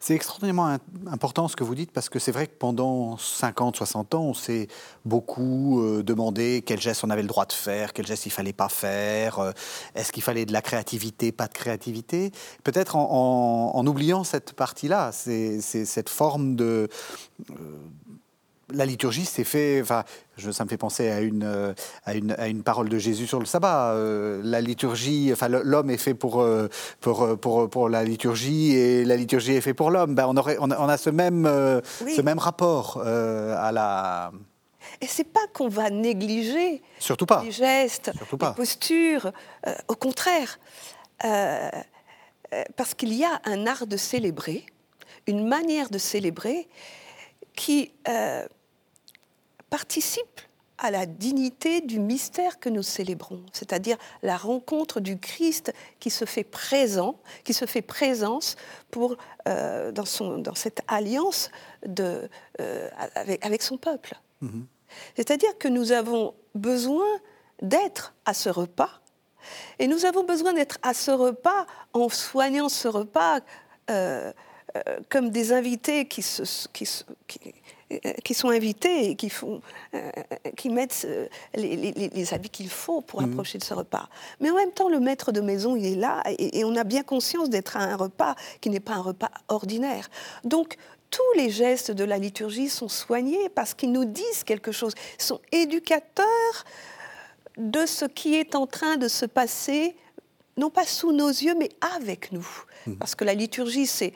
[0.00, 4.14] C'est extraordinairement important ce que vous dites parce que c'est vrai que pendant 50, 60
[4.14, 4.68] ans, on s'est
[5.04, 8.52] beaucoup euh, demandé quel geste on avait le droit de faire, quel geste il fallait
[8.52, 9.50] pas faire, euh,
[9.96, 12.30] est-ce qu'il fallait de la créativité, pas de créativité.
[12.62, 16.88] Peut-être en, oubliant cette partie-là, c'est cette forme de...
[17.50, 17.54] Euh,
[18.72, 19.80] la liturgie, c'est fait.
[19.80, 20.04] Enfin,
[20.36, 21.72] je, ça me fait penser à une, euh,
[22.04, 23.92] à une, à une parole de Jésus sur le sabbat.
[23.92, 26.68] Euh, la liturgie, enfin, l'homme est fait pour, euh,
[27.00, 30.14] pour, pour, pour, la liturgie et la liturgie est fait pour l'homme.
[30.14, 34.32] Ben, on, aurait, on, a, ce même, ce même rapport à la.
[35.00, 37.42] Et c'est pas qu'on va négliger Surtout pas.
[37.44, 39.32] les gestes, les postures.
[39.86, 40.58] au contraire,
[42.76, 44.64] parce qu'il y a un art de célébrer,
[45.26, 46.68] une manière de célébrer
[47.54, 47.92] qui
[49.70, 50.40] participe
[50.78, 56.24] à la dignité du mystère que nous célébrons, c'est-à-dire la rencontre du Christ qui se
[56.24, 58.56] fait présent, qui se fait présence
[58.90, 59.16] pour,
[59.48, 61.50] euh, dans, son, dans cette alliance
[61.84, 62.28] de,
[62.60, 64.14] euh, avec, avec, son peuple.
[64.40, 64.66] Mhm.
[65.16, 67.06] C'est-à-dire que nous avons besoin
[67.60, 69.00] d'être à ce repas,
[69.80, 73.40] et nous avons besoin d'être à ce repas en soignant ce repas
[73.90, 74.32] euh,
[75.08, 76.86] comme des invités qui, se, qui,
[77.26, 77.54] qui
[78.24, 79.62] qui sont invités et qui, font,
[79.94, 80.10] euh,
[80.56, 83.32] qui mettent euh, les, habits qu'il faut pour mhm.
[83.32, 84.08] approcher de ce repas.
[84.40, 87.02] Mais en même temps, le maître de maison, il est là et, on a bien
[87.02, 90.10] conscience d'être à un repas qui n'est pas un repas ordinaire.
[90.44, 90.76] Donc,
[91.10, 95.24] tous les gestes de la liturgie sont soignés parce qu'ils nous disent quelque chose, ils
[95.24, 96.64] sont éducateurs
[97.56, 99.96] de ce qui est en train de se passer,
[100.58, 102.46] non pas sous nos yeux, mais avec nous.
[102.86, 102.98] Mhm.
[102.98, 104.12] Parce que la liturgie, c'est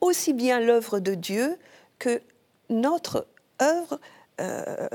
[0.00, 1.56] aussi bien l'œuvre de Dieu
[1.98, 2.20] que
[2.70, 3.26] notre
[3.60, 3.98] œuvre
[4.40, 4.88] euh,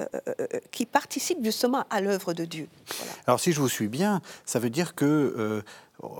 [0.71, 2.67] qui participe justement à l'œuvre de Dieu.
[3.27, 5.61] Alors si je vous suis bien, ça veut dire que euh,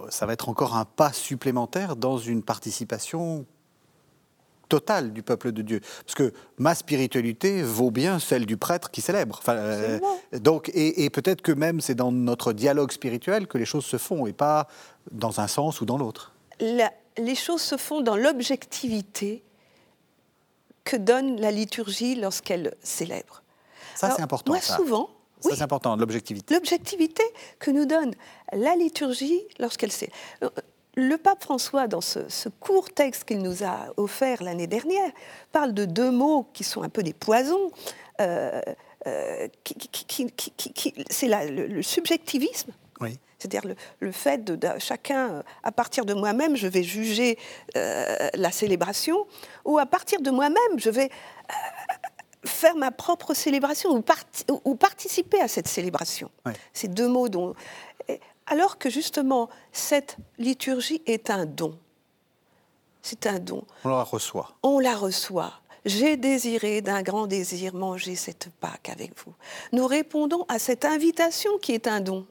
[0.09, 3.45] ça va être encore un pas supplémentaire dans une participation
[4.69, 5.81] totale du peuple de Dieu.
[6.05, 9.37] Parce que ma spiritualité vaut bien celle du prêtre qui célèbre.
[9.39, 9.99] Enfin, euh,
[10.33, 14.27] donc, et, peut-être que même c'est dans notre dialogue spirituel que les choses se font
[14.27, 14.67] et pas
[15.11, 16.33] dans un sens ou dans l'autre.
[16.59, 19.43] les choses se font dans l'objectivité
[20.87, 23.43] que donne la liturgie lorsqu'elle célèbre.
[23.93, 24.53] Ça, c'est important.
[24.53, 25.09] Moi, souvent.
[25.41, 26.53] Ça, c'est important, l'objectivité.
[26.53, 27.23] L'objectivité
[27.59, 28.13] que nous donne
[28.53, 30.15] la liturgie lorsqu'elle célèbre.
[30.43, 30.49] Euh,
[30.95, 35.11] le pape François, dans ce, court texte qu'il nous a offert l'année dernière,
[35.51, 37.69] parle de deux mots qui sont un peu des poisons.
[38.21, 38.61] Euh,
[39.05, 39.47] euh,
[41.09, 42.71] c'est le, subjectivisme.
[43.01, 43.19] Oui.
[43.37, 47.37] C'est-à-dire le, fait de, chacun, euh, à partir de moi-même, je vais juger
[47.75, 49.27] euh, la célébration,
[49.65, 51.53] ou à partir de moi-même, je vais euh,
[52.45, 54.03] faire ma propre célébration ou,
[54.65, 56.31] ou, participer à cette célébration.
[56.73, 57.53] Ces deux mots dont...
[58.47, 61.77] Alors que justement, cette liturgie est un don.
[63.01, 63.65] C'est un don.
[63.83, 64.55] On la reçoit.
[64.63, 65.53] On la reçoit.
[65.85, 69.33] J'ai désiré d'un grand désir manger cette Pâque avec vous.
[69.73, 72.25] Nous répondons à cette invitation qui est un don.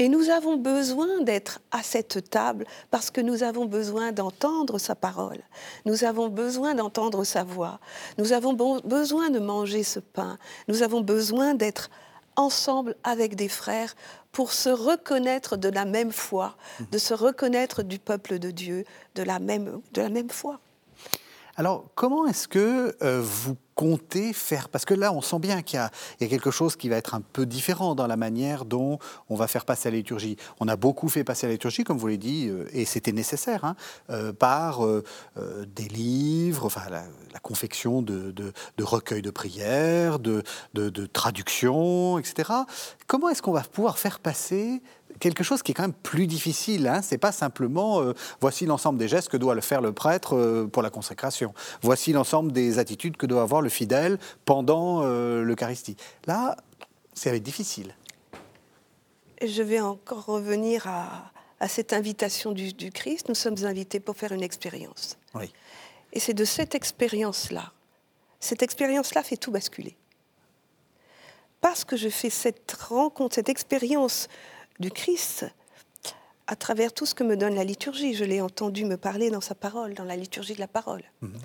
[0.00, 4.94] Et nous avons besoin d'être à cette table parce que nous avons besoin d'entendre sa
[4.94, 5.40] parole.
[5.86, 7.80] Nous avons besoin d'entendre sa voix.
[8.16, 8.52] Nous avons
[8.84, 10.38] besoin de manger ce pain.
[10.68, 11.90] Nous avons besoin d'être
[12.36, 13.96] ensemble avec des frères
[14.30, 16.56] pour se reconnaître de la même foi,
[16.92, 18.84] de se reconnaître du peuple de Dieu,
[19.16, 19.80] de la même,
[20.30, 20.60] foi.
[21.58, 24.68] Alors, comment est-ce que euh, vous comptez faire?
[24.68, 25.80] Parce que là, on sent bien qu'il
[26.20, 29.34] y, a quelque chose qui va être un peu différent dans la manière dont on
[29.34, 30.36] va faire passer la liturgie.
[30.60, 33.64] On a beaucoup fait passer la liturgie, comme vous l'avez dit, euh, et c'était nécessaire,
[33.64, 33.74] hein,
[34.10, 34.86] euh, par
[35.36, 37.02] des livres, enfin la,
[37.42, 40.44] confection de, recueils de prières, de,
[40.74, 42.52] de traductions, etc.
[43.08, 44.80] Comment est-ce qu'on va pouvoir faire passer
[45.18, 46.86] quelque chose qui est quand même plus difficile.
[46.86, 47.02] Hein.
[47.02, 50.66] C'est pas simplement euh, voici l'ensemble des gestes que doit le faire le prêtre euh,
[50.66, 51.54] pour la consécration.
[51.82, 55.96] Voici l'ensemble des attitudes que doit avoir le fidèle pendant euh, l'Eucharistie.
[56.26, 56.56] Là,
[57.14, 57.94] c'est difficile.
[59.44, 61.32] Je vais encore revenir à,
[61.68, 63.28] cette invitation du, du, Christ.
[63.28, 65.16] Nous sommes invités pour faire une expérience.
[65.34, 65.52] Oui.
[66.12, 67.72] Et c'est de cette expérience-là.
[68.40, 69.96] Cette expérience-là fait tout basculer.
[71.60, 74.28] Parce que je fais cette rencontre, cette expérience
[74.80, 75.46] du Christ
[76.48, 78.14] à travers tout ce que me donne la liturgie.
[78.14, 81.02] Je l'ai entendu me parler dans sa parole, dans la liturgie de la parole.
[81.20, 81.38] Mhm.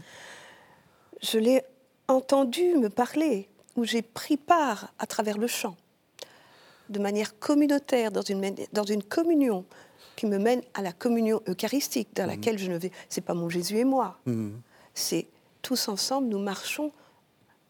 [1.22, 1.62] Je l'ai
[2.08, 5.76] entendu me parler, où j'ai pris part à travers le chant,
[6.90, 9.66] de manière communautaire, dans une, dans une communion
[10.16, 12.30] qui me mène à la communion eucharistique, dans mhm.
[12.30, 12.92] laquelle je ne vais.
[13.10, 14.20] C'est pas mon Jésus et moi.
[14.26, 14.62] Mhm.
[14.94, 15.28] C'est
[15.62, 16.92] tous ensemble, nous marchons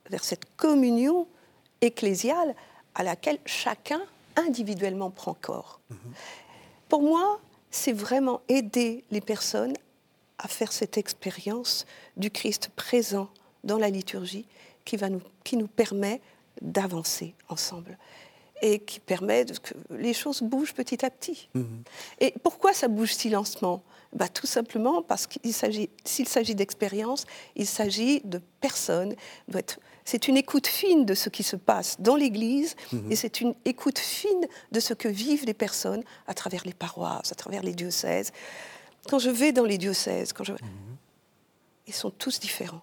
[0.10, 1.28] vers cette communion
[1.82, 2.56] ecclésiale
[2.96, 4.02] à laquelle chacun
[4.36, 5.80] individuellement prend corps.
[6.90, 7.40] Pour moi,
[7.72, 9.74] c'est vraiment aider les personnes
[10.38, 11.86] à faire cette expérience
[12.18, 13.30] du Christ présent
[13.64, 14.46] dans la liturgie
[14.86, 16.22] qui, va nous, qui nous permet
[16.62, 17.98] d'avancer ensemble
[18.64, 21.50] et qui permet que les choses bougent petit à petit.
[21.54, 21.84] Mhm.
[22.22, 23.84] Et pourquoi ça bouge si lentement
[24.14, 27.26] bah, Tout simplement parce qu'il s'agit, s'il s'agit d'expérience,
[27.58, 29.16] il s'agit de personnes,
[30.06, 33.12] c'est une écoute fine de ce qui se passe dans l'Église mhm.
[33.12, 37.34] et c'est une écoute fine de ce que vivent les personnes à travers les paroisses,
[37.34, 38.32] à travers les diocèses.
[39.10, 40.54] Quand je vais dans les diocèses, quand je...
[40.54, 40.98] Mhm.
[41.88, 42.82] ils sont tous différents.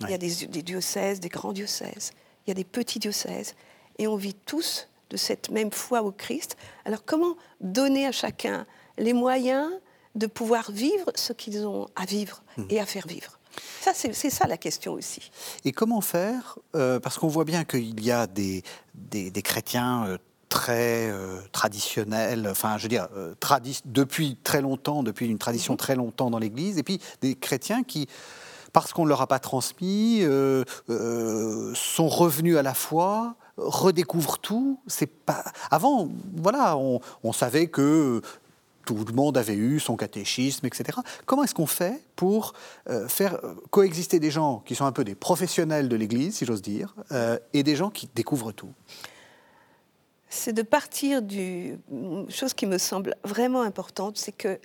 [0.00, 2.12] Il y a des, diocèses, des grands diocèses,
[2.46, 3.54] il y a des petits diocèses,
[3.98, 6.56] et on vit tous de cette même foi au Christ.
[6.84, 9.70] Alors comment donner à chacun les moyens
[10.14, 12.66] de pouvoir vivre ce qu'ils ont à vivre mhm.
[12.70, 13.38] et à faire vivre?
[13.80, 15.30] Ça, c'est ça la question aussi.
[15.64, 18.62] Et comment faire euh, Parce qu'on voit bien qu'il y a des,
[18.94, 23.08] des, chrétiens euh, très euh, traditionnels, enfin, je veux dire,
[23.84, 25.78] depuis très longtemps, depuis une tradition mhm.
[25.78, 28.06] très longtemps dans l'Église, et puis des chrétiens qui
[28.72, 30.22] parce qu'on ne leur a pas transmis,
[30.86, 34.80] sont revenus à la foi, redécouvrent tout.
[34.86, 38.20] C'est pas avant, voilà, on, savait que
[38.84, 40.98] tout le monde avait eu son catéchisme, etc.
[41.26, 42.54] Comment est-ce qu'on fait pour
[42.88, 46.44] euh, faire euh, coexister des gens qui sont un peu des professionnels de l'Église, si
[46.44, 48.72] j'ose dire, euh, et des gens qui découvrent tout?
[50.28, 51.78] C'est de partir d'une
[52.28, 54.58] chose qui me semble vraiment importante, c'est qu'il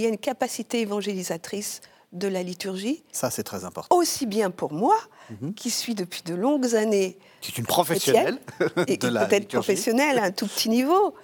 [0.00, 1.80] y a une capacité évangélisatrice
[2.12, 3.02] de la liturgie.
[3.12, 3.94] Ça, c'est très important.
[3.96, 4.96] Aussi bien pour moi,
[5.30, 5.54] mhm.
[5.54, 7.18] qui suis depuis de longues années.
[7.40, 8.38] Qui est une professionnelle
[8.86, 11.14] et peut-être professionnelle à un tout petit niveau,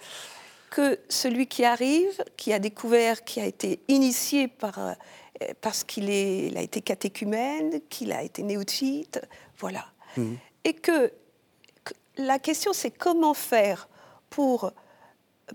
[0.70, 4.92] que celui qui arrive, qui a découvert, qui a été initié par, euh,
[5.60, 6.08] parce qu'il
[6.56, 9.20] a été catéchumène, qu'il a été néophyte,
[9.58, 9.86] voilà.
[10.16, 10.34] Mmh.
[10.64, 11.12] Et que,
[12.16, 13.88] la question, c'est comment faire
[14.30, 14.72] pour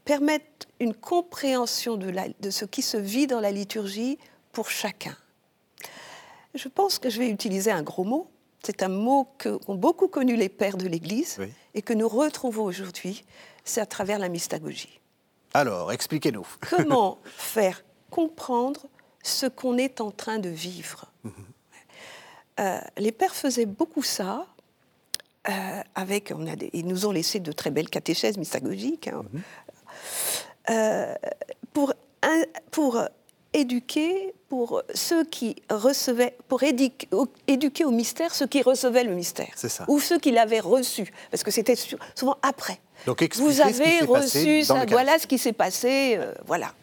[0.06, 4.18] permettre une compréhension de, de, ce qui se vit dans la liturgie
[4.52, 5.16] pour chacun.
[6.54, 8.28] Je pense que je vais utiliser un gros mot.
[8.64, 11.40] C'est un mot qu'ont beaucoup connu les pères de l'Église
[11.74, 13.26] et que nous retrouvons aujourd'hui.
[13.64, 15.00] C'est à travers la mystagogie.
[15.54, 16.48] Alors, expliquez-nous.
[16.70, 18.88] Comment faire comprendre
[19.22, 21.12] ce qu'on est en train de vivre?
[21.24, 21.34] Mhm.
[22.60, 24.48] euh, Les pères faisaient beaucoup ça.
[25.50, 29.26] Euh, avec, on a ils nous ont laissé de très belles catéchèses mystagogiques hein.
[29.34, 29.42] mhm.
[30.70, 31.16] euh,
[31.74, 31.94] pour,
[32.72, 33.02] pour
[33.54, 37.08] éduquer pour ceux qui recevaient, pour éduquer,
[37.48, 39.52] éduquer au mystère ceux qui recevaient le mystère.
[39.56, 39.86] Ça.
[39.88, 41.76] Ou ceux qui l'avaient reçu, parce que c'était
[42.16, 42.80] souvent après.
[43.06, 46.74] Donc Vous avez reçu ça, voilà ce qui s'est passé, euh, voilà.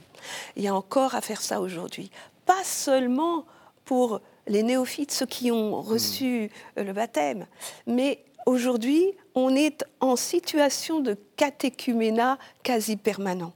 [0.56, 2.10] Il y a encore à faire ça aujourd'hui.
[2.46, 3.46] Pas seulement
[3.84, 6.80] pour les néophytes, ceux qui ont reçu hmm.
[6.80, 7.46] euh, le baptême,
[7.86, 13.52] mais aujourd'hui, on est en situation de catéchuménat quasi permanent.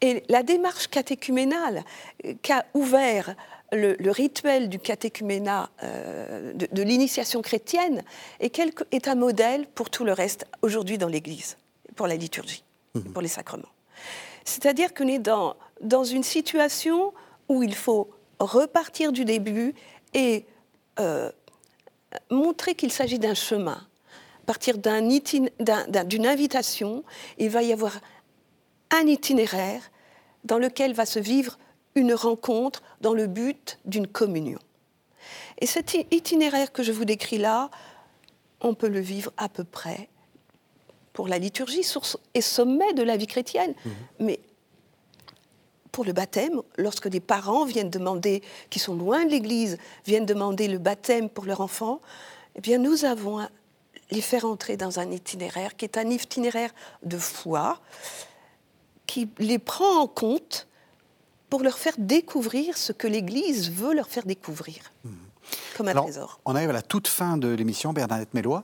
[0.00, 1.84] Et la démarche catéchuménale
[2.24, 3.34] euh, qu'a ouvert
[3.72, 5.68] le, rituel du catéchuménat,
[6.54, 8.02] de, l'initiation chrétienne,
[8.40, 8.58] est,
[8.92, 11.58] est, un modèle pour tout le reste aujourd'hui dans l'Église
[11.94, 13.12] pour la liturgie, mhm.
[13.12, 13.68] pour les sacrements.
[14.46, 17.12] C'est-à-dire qu'on est dans, dans une situation
[17.50, 19.74] où il faut repartir du début
[20.14, 20.46] et
[21.00, 21.30] euh,
[22.30, 23.86] montrer qu'il s'agit d'un chemin.
[24.42, 27.04] À partir d'une invitation,
[27.36, 28.00] il va y avoir
[28.90, 29.90] un itinéraire
[30.44, 31.58] dans lequel va se vivre
[31.94, 34.58] une rencontre dans le but d'une communion.
[35.60, 37.70] Et cet itinéraire que je vous décris là,
[38.60, 40.08] on peut le vivre à peu près
[41.12, 43.74] pour la liturgie source et sommet de la vie chrétienne.
[43.84, 43.92] Mhm.
[44.20, 44.40] Mais
[45.90, 50.68] pour le baptême, lorsque des parents viennent demander, qui sont loin de l'Église, viennent demander
[50.68, 52.00] le baptême pour leur enfant,
[52.54, 53.40] eh bien nous avons
[54.10, 56.70] les faire entrer dans un itinéraire qui est un itinéraire
[57.02, 57.80] de foi,
[59.08, 60.68] qui les prend en compte
[61.50, 64.76] pour leur faire découvrir ce que l'Église veut leur faire découvrir.
[65.02, 65.12] Mhm.
[65.76, 66.40] Comme un trésor.
[66.44, 68.62] On arrive à la toute fin de l'émission, Bernadette Mélois.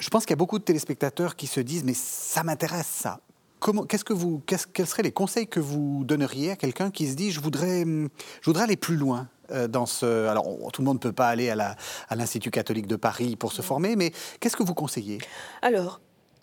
[0.00, 3.20] Je pense qu'il y a beaucoup de téléspectateurs qui se disent Mais ça m'intéresse, ça.
[3.60, 7.14] Comment, qu'est-ce que vous, quels seraient les conseils que vous donneriez à quelqu'un qui se
[7.14, 10.26] dit Je voudrais, je voudrais aller plus loin euh, dans ce.
[10.26, 11.76] Alors, tout le monde ne peut pas aller à,
[12.16, 15.18] l'Institut catholique de Paris pour se former, mais qu'est-ce que vous conseillez?
[15.62, 16.00] Alors,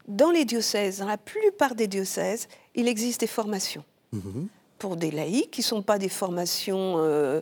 [0.08, 3.84] dans les diocèses, dans la plupart des diocèses, il existe des formations.
[4.12, 4.45] Mmh
[4.78, 7.41] pour des laïcs, qui ne sont pas des formations euh,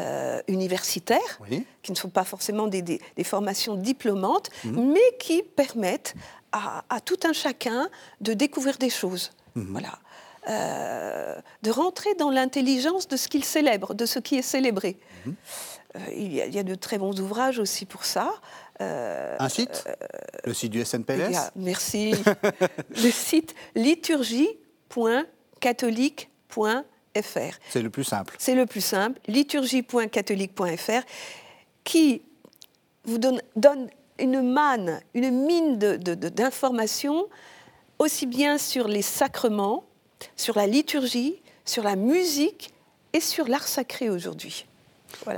[0.00, 1.40] euh, universitaires,
[1.82, 4.92] qui ne sont pas forcément des, formations diplômantes, mmh.
[4.92, 6.14] mais qui permettent
[6.52, 7.88] à, tout un chacun
[8.20, 9.32] de découvrir des choses.
[9.54, 9.72] Mmh.
[9.72, 9.98] Voilà.
[10.50, 14.98] Euh, de rentrer dans l'intelligence de ce qu'il célèbre, de ce qui est célébré.
[15.24, 15.30] Mmh.
[16.16, 18.30] Il y, a, il, y a, de très bons ouvrages aussi pour ça.
[18.80, 19.88] un site?
[20.44, 22.14] Le site du SNPLS Merci.
[22.90, 26.28] le site liturgie.catholique
[27.68, 28.34] c'est le plus simple.
[28.38, 31.02] C'est le plus simple, liturgie.catholique.fr,
[31.84, 32.22] qui
[33.04, 33.88] vous donne, donne,
[34.18, 37.28] une manne, une mine d'informations, de,
[37.98, 39.84] aussi bien sur les sacrements,
[40.36, 42.72] sur la liturgie, sur la musique
[43.12, 44.66] et sur l'art sacré aujourd'hui.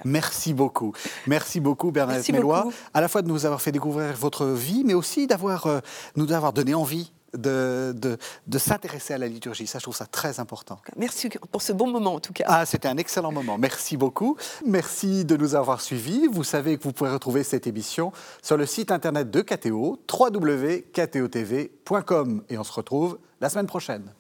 [0.04, 0.92] Merci beaucoup.
[1.26, 4.94] Merci beaucoup Bernadette Mélois, à la fois de nous avoir fait découvrir votre vie, mais
[4.94, 5.80] aussi d'avoir euh,
[6.16, 9.66] nous avoir donné envie de, de, s'intéresser à la liturgie.
[9.66, 10.80] Ça, je trouve ça très important.
[10.96, 12.44] Merci pour ce bon moment, en tout cas.
[12.46, 13.58] Ah, c'était un excellent moment.
[13.58, 14.36] Merci beaucoup.
[14.64, 16.26] Merci de nous avoir suivis.
[16.26, 18.12] Vous savez que vous pouvez retrouver cette émission
[18.42, 22.42] sur le site internet de KTO, www.ktotv.com.
[22.48, 24.12] Et on se retrouve la semaine prochaine.